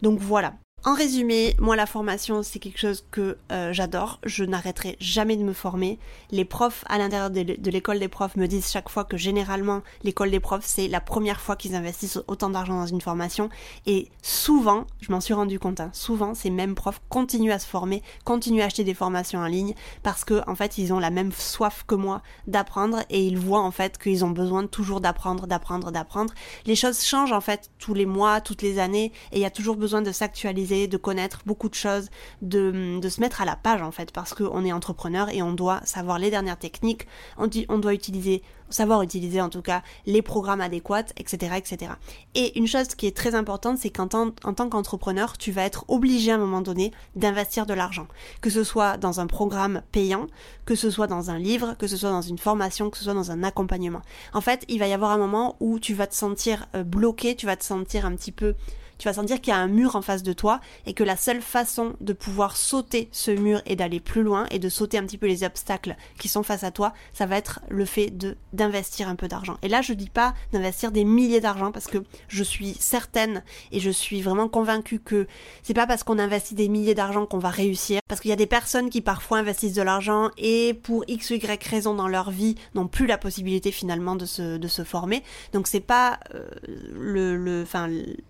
donc 0.00 0.20
voilà. 0.20 0.54
En 0.82 0.94
résumé, 0.94 1.54
moi 1.58 1.76
la 1.76 1.84
formation 1.84 2.42
c'est 2.42 2.58
quelque 2.58 2.78
chose 2.78 3.04
que 3.10 3.36
euh, 3.52 3.70
j'adore, 3.70 4.18
je 4.24 4.44
n'arrêterai 4.44 4.96
jamais 4.98 5.36
de 5.36 5.42
me 5.42 5.52
former. 5.52 5.98
Les 6.30 6.46
profs 6.46 6.86
à 6.88 6.96
l'intérieur 6.96 7.28
de 7.28 7.70
l'école 7.70 7.98
des 7.98 8.08
profs 8.08 8.34
me 8.36 8.46
disent 8.46 8.70
chaque 8.70 8.88
fois 8.88 9.04
que 9.04 9.18
généralement 9.18 9.82
l'école 10.04 10.30
des 10.30 10.40
profs 10.40 10.64
c'est 10.64 10.88
la 10.88 11.02
première 11.02 11.38
fois 11.38 11.56
qu'ils 11.56 11.74
investissent 11.74 12.20
autant 12.28 12.48
d'argent 12.48 12.80
dans 12.80 12.86
une 12.86 13.02
formation 13.02 13.50
et 13.84 14.08
souvent, 14.22 14.86
je 15.02 15.12
m'en 15.12 15.20
suis 15.20 15.34
rendu 15.34 15.58
compte, 15.58 15.80
hein, 15.80 15.90
souvent 15.92 16.32
ces 16.32 16.48
mêmes 16.48 16.74
profs 16.74 17.02
continuent 17.10 17.52
à 17.52 17.58
se 17.58 17.66
former, 17.66 18.02
continuent 18.24 18.62
à 18.62 18.64
acheter 18.64 18.84
des 18.84 18.94
formations 18.94 19.40
en 19.40 19.46
ligne 19.46 19.74
parce 20.02 20.24
que 20.24 20.40
en 20.48 20.54
fait 20.54 20.78
ils 20.78 20.94
ont 20.94 20.98
la 20.98 21.10
même 21.10 21.32
soif 21.32 21.84
que 21.86 21.94
moi 21.94 22.22
d'apprendre 22.46 23.00
et 23.10 23.22
ils 23.22 23.36
voient 23.36 23.60
en 23.60 23.70
fait 23.70 23.98
qu'ils 23.98 24.24
ont 24.24 24.30
besoin 24.30 24.66
toujours 24.66 25.02
d'apprendre, 25.02 25.46
d'apprendre, 25.46 25.92
d'apprendre. 25.92 26.32
Les 26.64 26.74
choses 26.74 27.04
changent 27.04 27.32
en 27.32 27.42
fait 27.42 27.68
tous 27.78 27.92
les 27.92 28.06
mois, 28.06 28.40
toutes 28.40 28.62
les 28.62 28.78
années 28.78 29.12
et 29.32 29.36
il 29.36 29.42
y 29.42 29.44
a 29.44 29.50
toujours 29.50 29.76
besoin 29.76 30.00
de 30.00 30.10
s'actualiser 30.10 30.69
de 30.70 30.96
connaître 30.96 31.42
beaucoup 31.46 31.68
de 31.68 31.74
choses, 31.74 32.08
de, 32.42 32.98
de 33.00 33.08
se 33.08 33.20
mettre 33.20 33.40
à 33.40 33.44
la 33.44 33.56
page 33.56 33.82
en 33.82 33.90
fait, 33.90 34.12
parce 34.12 34.34
qu'on 34.34 34.64
est 34.64 34.72
entrepreneur 34.72 35.28
et 35.30 35.42
on 35.42 35.52
doit 35.52 35.80
savoir 35.84 36.18
les 36.18 36.30
dernières 36.30 36.58
techniques, 36.58 37.06
on, 37.38 37.48
on 37.68 37.78
doit 37.78 37.94
utiliser 37.94 38.42
savoir 38.70 39.02
utiliser 39.02 39.40
en 39.40 39.48
tout 39.48 39.62
cas 39.62 39.82
les 40.06 40.22
programmes 40.22 40.60
adéquats, 40.60 41.04
etc., 41.16 41.54
etc. 41.56 41.92
Et 42.34 42.58
une 42.58 42.66
chose 42.66 42.94
qui 42.94 43.06
est 43.06 43.16
très 43.16 43.34
importante, 43.34 43.78
c'est 43.78 43.90
qu'en 43.90 44.08
tant, 44.08 44.30
tant 44.30 44.68
qu'entrepreneur, 44.68 45.36
tu 45.36 45.52
vas 45.52 45.64
être 45.64 45.84
obligé 45.88 46.32
à 46.32 46.36
un 46.36 46.38
moment 46.38 46.60
donné 46.60 46.92
d'investir 47.16 47.66
de 47.66 47.74
l'argent, 47.74 48.06
que 48.40 48.50
ce 48.50 48.64
soit 48.64 48.96
dans 48.96 49.20
un 49.20 49.26
programme 49.26 49.82
payant, 49.92 50.26
que 50.64 50.74
ce 50.74 50.90
soit 50.90 51.08
dans 51.08 51.30
un 51.30 51.38
livre, 51.38 51.74
que 51.78 51.86
ce 51.86 51.96
soit 51.96 52.10
dans 52.10 52.22
une 52.22 52.38
formation, 52.38 52.90
que 52.90 52.96
ce 52.96 53.04
soit 53.04 53.14
dans 53.14 53.30
un 53.30 53.42
accompagnement. 53.42 54.02
En 54.32 54.40
fait, 54.40 54.64
il 54.68 54.78
va 54.78 54.86
y 54.86 54.92
avoir 54.92 55.10
un 55.10 55.18
moment 55.18 55.56
où 55.60 55.78
tu 55.78 55.94
vas 55.94 56.06
te 56.06 56.14
sentir 56.14 56.66
euh, 56.74 56.84
bloqué, 56.84 57.34
tu 57.34 57.46
vas 57.46 57.56
te 57.56 57.64
sentir 57.64 58.06
un 58.06 58.14
petit 58.14 58.32
peu 58.32 58.54
tu 59.00 59.08
vas 59.08 59.14
sentir 59.14 59.40
qu'il 59.40 59.50
y 59.50 59.56
a 59.56 59.58
un 59.58 59.66
mur 59.66 59.96
en 59.96 60.02
face 60.02 60.22
de 60.22 60.34
toi 60.34 60.60
et 60.84 60.92
que 60.92 61.02
la 61.02 61.16
seule 61.16 61.40
façon 61.40 61.94
de 62.02 62.12
pouvoir 62.12 62.56
sauter 62.56 63.08
ce 63.12 63.30
mur 63.30 63.62
et 63.64 63.74
d'aller 63.74 63.98
plus 63.98 64.22
loin 64.22 64.46
et 64.50 64.58
de 64.58 64.68
sauter 64.68 64.98
un 64.98 65.04
petit 65.04 65.16
peu 65.16 65.26
les 65.26 65.42
obstacles 65.42 65.96
qui 66.18 66.28
sont 66.28 66.42
face 66.42 66.64
à 66.64 66.70
toi, 66.70 66.92
ça 67.14 67.24
va 67.24 67.38
être 67.38 67.60
le 67.70 67.86
fait 67.86 68.10
de 68.10 68.36
d'investir 68.52 69.08
un 69.08 69.16
peu 69.16 69.26
d'argent. 69.26 69.56
Et 69.62 69.68
là, 69.68 69.80
je 69.80 69.94
dis 69.94 70.10
pas 70.10 70.34
d'investir 70.52 70.92
des 70.92 71.04
milliers 71.04 71.40
d'argent 71.40 71.72
parce 71.72 71.86
que 71.86 71.98
je 72.28 72.44
suis 72.44 72.74
certaine 72.74 73.42
et 73.72 73.80
je 73.80 73.90
suis 73.90 74.20
vraiment 74.20 74.48
convaincue 74.48 74.98
que 74.98 75.26
c'est 75.62 75.72
pas 75.72 75.86
parce 75.86 76.04
qu'on 76.04 76.18
investit 76.18 76.54
des 76.54 76.68
milliers 76.68 76.94
d'argent 76.94 77.24
qu'on 77.24 77.38
va 77.38 77.48
réussir 77.48 78.00
parce 78.06 78.20
qu'il 78.20 78.28
y 78.28 78.34
a 78.34 78.36
des 78.36 78.46
personnes 78.46 78.90
qui 78.90 79.00
parfois 79.00 79.38
investissent 79.38 79.72
de 79.72 79.82
l'argent 79.82 80.30
et 80.36 80.74
pour 80.74 81.04
x 81.08 81.30
ou 81.30 81.34
y 81.34 81.68
raison 81.70 81.94
dans 81.94 82.08
leur 82.08 82.30
vie 82.30 82.56
n'ont 82.74 82.86
plus 82.86 83.06
la 83.06 83.16
possibilité 83.16 83.72
finalement 83.72 84.14
de 84.14 84.26
se 84.26 84.58
de 84.58 84.68
se 84.68 84.84
former. 84.84 85.22
Donc 85.54 85.68
c'est 85.68 85.80
pas 85.80 86.20
euh, 86.34 86.50
le 86.92 87.36
le 87.36 87.64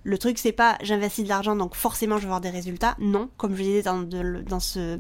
le 0.05 0.19
truc 0.19 0.39
c'est 0.39 0.53
j'investis 0.83 1.25
de 1.25 1.29
l'argent 1.29 1.57
donc 1.57 1.75
forcément 1.75 2.17
je 2.17 2.23
vais 2.23 2.27
avoir 2.27 2.41
des 2.41 2.51
résultats. 2.51 2.97
Non, 2.99 3.31
comme 3.37 3.57
je 3.57 3.63
disais 3.63 3.83
dans, 3.83 4.03
dans, 4.03 4.61
ce, 4.61 4.99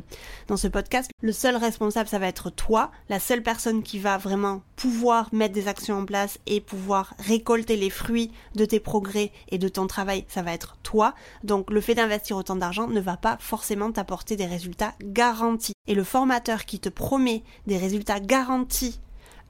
dans 0.48 0.56
ce 0.56 0.68
podcast, 0.68 1.10
le 1.22 1.32
seul 1.32 1.56
responsable 1.56 2.08
ça 2.08 2.18
va 2.18 2.26
être 2.26 2.50
toi, 2.50 2.90
la 3.08 3.20
seule 3.20 3.42
personne 3.42 3.82
qui 3.82 3.98
va 3.98 4.18
vraiment 4.18 4.62
pouvoir 4.76 5.28
mettre 5.32 5.54
des 5.54 5.68
actions 5.68 5.98
en 5.98 6.04
place 6.04 6.38
et 6.46 6.60
pouvoir 6.60 7.14
récolter 7.18 7.76
les 7.76 7.90
fruits 7.90 8.30
de 8.54 8.64
tes 8.64 8.80
progrès 8.80 9.32
et 9.50 9.58
de 9.58 9.68
ton 9.68 9.86
travail, 9.86 10.24
ça 10.28 10.42
va 10.42 10.52
être 10.52 10.76
toi. 10.82 11.14
Donc 11.44 11.70
le 11.70 11.80
fait 11.80 11.94
d'investir 11.94 12.36
autant 12.36 12.56
d'argent 12.56 12.88
ne 12.88 13.00
va 13.00 13.16
pas 13.16 13.36
forcément 13.40 13.92
t'apporter 13.92 14.36
des 14.36 14.46
résultats 14.46 14.94
garantis. 15.02 15.74
Et 15.86 15.94
le 15.94 16.04
formateur 16.04 16.64
qui 16.64 16.80
te 16.80 16.88
promet 16.88 17.42
des 17.66 17.76
résultats 17.76 18.20
garantis 18.20 19.00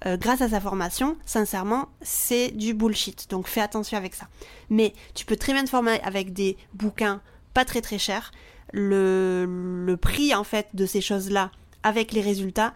euh, 0.07 0.16
grâce 0.16 0.40
à 0.40 0.49
sa 0.49 0.61
formation, 0.61 1.16
sincèrement, 1.26 1.88
c'est 2.00 2.50
du 2.50 2.75
bullshit. 2.75 3.28
Donc 3.30 3.49
fais 3.49 3.61
attention 3.61 3.97
avec 3.97 4.14
ça. 4.14 4.28
Mais 4.71 4.95
tu 5.14 5.25
peux 5.25 5.37
très 5.37 5.52
bien 5.52 5.64
te 5.64 5.71
former 5.71 6.00
avec 6.02 6.33
des 6.33 6.57
bouquins 6.75 7.21
pas 7.54 7.64
très 7.64 7.80
très 7.80 7.99
chers. 7.99 8.33
Le, 8.73 9.47
le 9.85 9.97
prix 9.97 10.35
en 10.35 10.45
fait 10.45 10.69
de 10.75 10.87
ces 10.87 11.00
choses-là 11.00 11.50
avec 11.83 12.12
les 12.12 12.21
résultats 12.21 12.73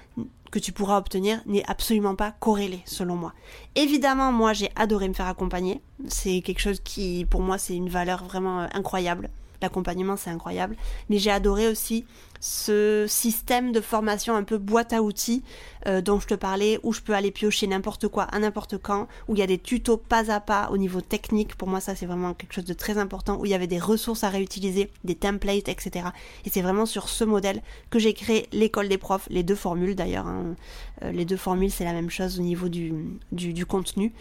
que 0.50 0.58
tu 0.60 0.70
pourras 0.70 0.98
obtenir 0.98 1.40
n'est 1.46 1.68
absolument 1.68 2.14
pas 2.14 2.30
corrélé 2.30 2.80
selon 2.84 3.16
moi. 3.16 3.32
Évidemment, 3.74 4.30
moi 4.30 4.52
j'ai 4.52 4.70
adoré 4.76 5.08
me 5.08 5.14
faire 5.14 5.26
accompagner. 5.26 5.80
C'est 6.06 6.42
quelque 6.42 6.60
chose 6.60 6.80
qui 6.80 7.26
pour 7.28 7.40
moi 7.40 7.58
c'est 7.58 7.74
une 7.74 7.88
valeur 7.88 8.24
vraiment 8.24 8.60
euh, 8.60 8.66
incroyable. 8.72 9.30
L'accompagnement 9.62 10.16
c'est 10.16 10.30
incroyable. 10.30 10.76
Mais 11.08 11.18
j'ai 11.18 11.30
adoré 11.30 11.68
aussi 11.68 12.04
ce 12.44 13.06
système 13.08 13.72
de 13.72 13.80
formation 13.80 14.36
un 14.36 14.42
peu 14.42 14.58
boîte 14.58 14.92
à 14.92 15.02
outils 15.02 15.42
euh, 15.86 16.02
dont 16.02 16.20
je 16.20 16.26
te 16.26 16.34
parlais, 16.34 16.78
où 16.82 16.92
je 16.92 17.00
peux 17.00 17.14
aller 17.14 17.30
piocher 17.30 17.66
n'importe 17.66 18.06
quoi 18.08 18.24
à 18.24 18.38
n'importe 18.38 18.76
quand, 18.76 19.08
où 19.28 19.34
il 19.34 19.38
y 19.38 19.42
a 19.42 19.46
des 19.46 19.56
tutos 19.56 19.96
pas 19.96 20.30
à 20.30 20.40
pas 20.40 20.68
au 20.70 20.76
niveau 20.76 21.00
technique. 21.00 21.54
Pour 21.54 21.68
moi, 21.68 21.80
ça 21.80 21.94
c'est 21.94 22.04
vraiment 22.04 22.34
quelque 22.34 22.52
chose 22.52 22.66
de 22.66 22.74
très 22.74 22.98
important, 22.98 23.40
où 23.40 23.46
il 23.46 23.50
y 23.50 23.54
avait 23.54 23.66
des 23.66 23.78
ressources 23.78 24.24
à 24.24 24.28
réutiliser, 24.28 24.90
des 25.04 25.14
templates, 25.14 25.70
etc. 25.70 26.08
Et 26.44 26.50
c'est 26.50 26.60
vraiment 26.60 26.84
sur 26.84 27.08
ce 27.08 27.24
modèle 27.24 27.62
que 27.88 27.98
j'ai 27.98 28.12
créé 28.12 28.46
l'école 28.52 28.90
des 28.90 28.98
profs, 28.98 29.26
les 29.30 29.42
deux 29.42 29.54
formules 29.54 29.94
d'ailleurs. 29.94 30.26
Hein. 30.26 30.54
Euh, 31.02 31.12
les 31.12 31.24
deux 31.24 31.38
formules, 31.38 31.70
c'est 31.70 31.84
la 31.84 31.94
même 31.94 32.10
chose 32.10 32.38
au 32.38 32.42
niveau 32.42 32.68
du, 32.68 32.92
du, 33.32 33.64
contenu. 33.64 34.12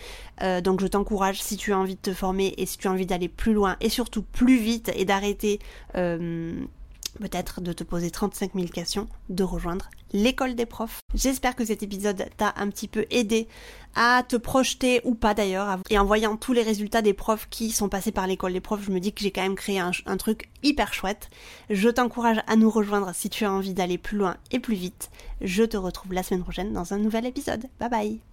Euh, 0.42 0.62
donc 0.62 0.80
je 0.80 0.88
t'encourage, 0.88 1.42
si 1.42 1.58
tu 1.58 1.74
as 1.74 1.78
envie 1.78 1.96
de 1.96 2.02
te 2.02 2.14
former 2.14 2.54
et 2.58 2.66
si 2.66 2.78
tu 2.78 2.88
as 2.88 2.92
envie 2.92 3.06
d'aller 3.06 3.28
plus 3.28 3.52
loin 3.52 3.76
et 3.82 3.90
surtout 3.90 4.22
plus 4.24 4.58
vite 4.58 4.94
et 4.96 5.04
d'arrêter 5.04 5.60
peut-être 7.20 7.62
de 7.62 7.74
te 7.74 7.84
poser 7.84 8.12
35 8.12 8.54
000 8.54 8.68
questions, 8.68 9.08
de 9.30 9.44
rejoindre 9.44 9.90
l'école 10.12 10.56
des 10.56 10.66
profs. 10.66 11.00
J'espère 11.14 11.56
que 11.56 11.66
cet 11.66 11.84
épisode 11.84 12.26
t'a 12.38 12.54
un 12.58 12.70
petit 12.70 12.88
peu 12.88 13.06
aidé 13.10 13.48
à 13.96 14.24
te 14.28 14.36
projeter 14.36 15.02
ou 15.04 15.16
pas 15.16 15.34
d'ailleurs. 15.34 15.80
Et 15.90 15.98
en 15.98 16.06
voyant 16.06 16.38
tous 16.38 16.54
les 16.54 16.64
résultats 16.64 17.02
des 17.02 17.14
profs 17.14 17.48
qui 17.50 17.72
sont 17.72 17.90
passés 17.90 18.12
par 18.12 18.28
l'école 18.28 18.54
des 18.54 18.62
profs, 18.62 18.84
je 18.86 18.92
me 18.92 19.00
dis 19.00 19.14
que 19.14 19.22
j'ai 19.22 19.32
quand 19.32 19.42
même 19.42 19.56
créé 19.56 19.80
un, 19.80 19.92
un 20.06 20.18
truc 20.18 20.50
hyper 20.64 20.94
chouette. 20.94 21.30
Je 21.70 21.90
t'encourage 21.90 22.42
à 22.48 22.56
nous 22.56 22.70
rejoindre 22.70 23.14
si 23.14 23.30
tu 23.30 23.46
as 23.46 23.52
envie 23.52 23.74
d'aller 23.74 23.98
plus 23.98 24.18
loin 24.18 24.38
et 24.52 24.60
plus 24.60 24.76
vite. 24.76 25.10
Je 25.42 25.64
te 25.64 25.78
retrouve 25.78 26.14
la 26.14 26.24
semaine 26.24 26.44
prochaine 26.44 26.74
dans 26.74 26.94
un 26.94 26.98
nouvel 26.98 27.26
épisode. 27.26 27.66
Bye 27.80 27.90
bye 27.90 28.33